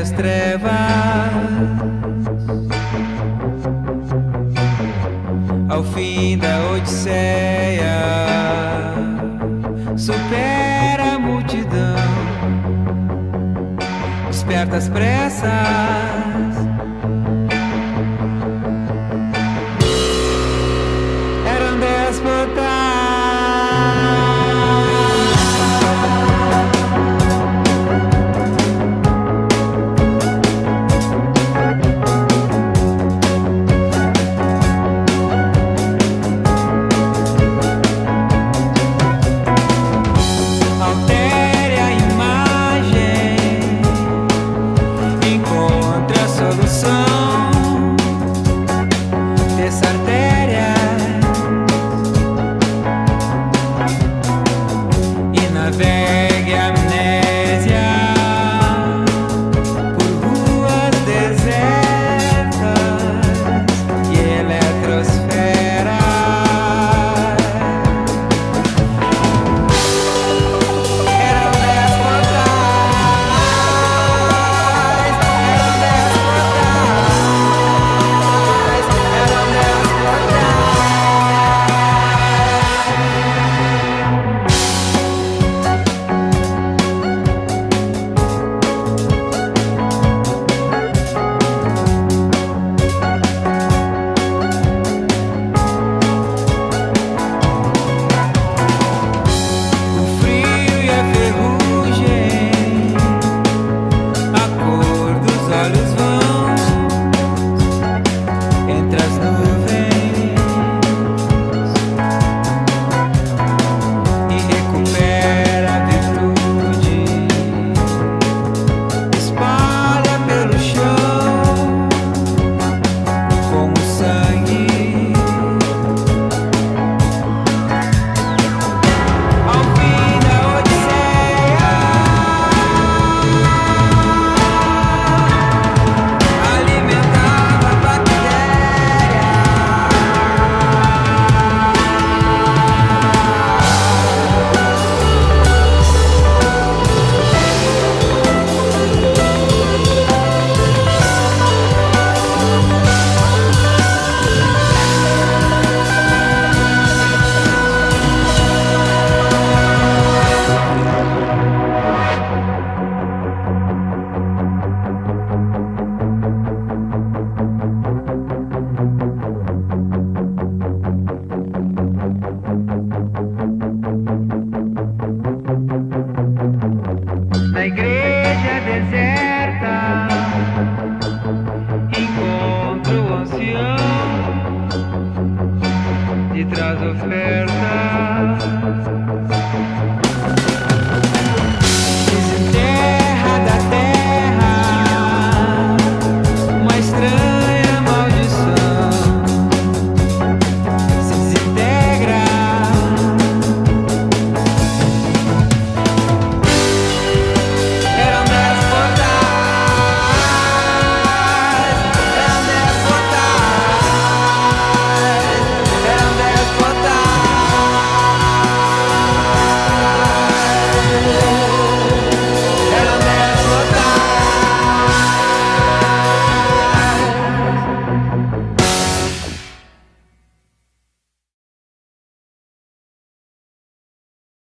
[0.03, 0.69] Às trevas,
[5.69, 8.01] ao fim da odisseia,
[9.95, 11.95] supera a multidão,
[14.29, 16.02] desperta as pressas